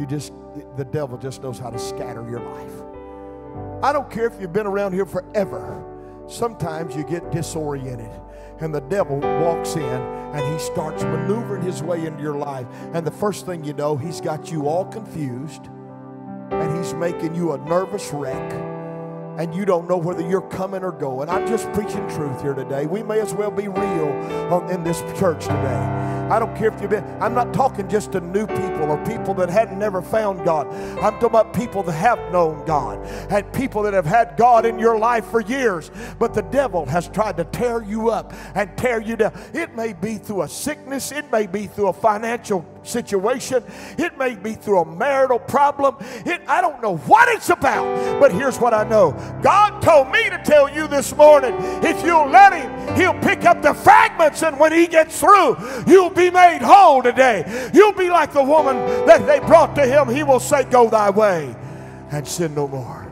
you 0.00 0.04
just 0.04 0.32
the 0.76 0.84
devil 0.84 1.16
just 1.16 1.44
knows 1.44 1.60
how 1.60 1.70
to 1.70 1.78
scatter 1.78 2.28
your 2.28 2.40
life. 2.40 3.84
I 3.84 3.92
don't 3.92 4.10
care 4.10 4.26
if 4.26 4.40
you've 4.40 4.52
been 4.52 4.66
around 4.66 4.94
here 4.94 5.06
forever. 5.06 5.84
Sometimes 6.26 6.96
you 6.96 7.04
get 7.04 7.30
disoriented 7.30 8.10
and 8.60 8.74
the 8.74 8.80
devil 8.80 9.18
walks 9.18 9.76
in 9.76 9.82
and 9.82 10.52
he 10.52 10.58
starts 10.58 11.02
maneuvering 11.02 11.62
his 11.62 11.82
way 11.82 12.06
into 12.06 12.22
your 12.22 12.36
life. 12.36 12.66
And 12.92 13.06
the 13.06 13.10
first 13.10 13.46
thing 13.46 13.64
you 13.64 13.72
know, 13.72 13.96
he's 13.96 14.20
got 14.20 14.50
you 14.50 14.68
all 14.68 14.84
confused 14.84 15.68
and 16.50 16.76
he's 16.76 16.94
making 16.94 17.34
you 17.34 17.52
a 17.52 17.58
nervous 17.58 18.12
wreck. 18.12 18.67
And 19.38 19.54
you 19.54 19.64
don't 19.64 19.88
know 19.88 19.96
whether 19.96 20.28
you're 20.28 20.40
coming 20.40 20.82
or 20.82 20.90
going. 20.90 21.28
I'm 21.28 21.46
just 21.46 21.72
preaching 21.72 22.06
truth 22.08 22.42
here 22.42 22.54
today. 22.54 22.86
We 22.86 23.04
may 23.04 23.20
as 23.20 23.32
well 23.32 23.52
be 23.52 23.68
real 23.68 24.68
in 24.68 24.82
this 24.82 25.00
church 25.16 25.44
today. 25.44 26.08
I 26.28 26.38
don't 26.38 26.54
care 26.56 26.68
if 26.68 26.80
you've 26.82 26.90
been, 26.90 27.04
I'm 27.22 27.34
not 27.34 27.54
talking 27.54 27.88
just 27.88 28.12
to 28.12 28.20
new 28.20 28.46
people 28.46 28.90
or 28.90 29.02
people 29.06 29.32
that 29.34 29.48
hadn't 29.48 29.78
never 29.78 30.02
found 30.02 30.44
God. 30.44 30.66
I'm 30.98 31.14
talking 31.14 31.28
about 31.28 31.54
people 31.54 31.82
that 31.84 31.92
have 31.92 32.18
known 32.30 32.66
God 32.66 32.98
and 33.30 33.50
people 33.52 33.82
that 33.84 33.94
have 33.94 34.04
had 34.04 34.36
God 34.36 34.66
in 34.66 34.78
your 34.78 34.98
life 34.98 35.24
for 35.26 35.40
years. 35.40 35.90
But 36.18 36.34
the 36.34 36.42
devil 36.42 36.84
has 36.84 37.08
tried 37.08 37.38
to 37.38 37.44
tear 37.44 37.82
you 37.82 38.10
up 38.10 38.34
and 38.54 38.76
tear 38.76 39.00
you 39.00 39.16
down. 39.16 39.32
It 39.54 39.74
may 39.74 39.94
be 39.94 40.16
through 40.16 40.42
a 40.42 40.48
sickness, 40.48 41.12
it 41.12 41.30
may 41.32 41.46
be 41.46 41.66
through 41.66 41.88
a 41.88 41.92
financial 41.94 42.66
situation, 42.82 43.64
it 43.96 44.18
may 44.18 44.34
be 44.34 44.52
through 44.52 44.80
a 44.80 44.84
marital 44.84 45.38
problem. 45.38 45.96
It, 46.26 46.42
I 46.46 46.60
don't 46.60 46.82
know 46.82 46.96
what 46.98 47.28
it's 47.28 47.48
about, 47.48 48.20
but 48.20 48.32
here's 48.32 48.58
what 48.58 48.74
I 48.74 48.84
know 48.84 49.12
God 49.42 49.80
told 49.82 50.10
me 50.10 50.28
to 50.30 50.38
tell 50.44 50.68
you 50.68 50.86
this 50.88 51.14
morning 51.16 51.54
if 51.84 52.04
you'll 52.04 52.28
let 52.28 52.52
Him, 52.52 52.96
He'll 52.96 53.18
pick 53.20 53.44
up 53.44 53.62
the 53.62 53.74
fragments, 53.74 54.42
and 54.42 54.58
when 54.58 54.72
He 54.72 54.86
gets 54.86 55.18
through, 55.18 55.56
you'll 55.86 56.10
be 56.10 56.30
made 56.30 56.60
whole 56.62 57.02
today. 57.02 57.70
You'll 57.72 57.92
be 57.92 58.10
like 58.10 58.32
the 58.32 58.42
woman 58.42 58.76
that 59.06 59.26
they 59.26 59.40
brought 59.40 59.74
to 59.76 59.86
Him. 59.86 60.08
He 60.08 60.22
will 60.22 60.40
say, 60.40 60.64
Go 60.64 60.90
thy 60.90 61.10
way 61.10 61.54
and 62.10 62.26
sin 62.26 62.54
no 62.54 62.68
more. 62.68 63.07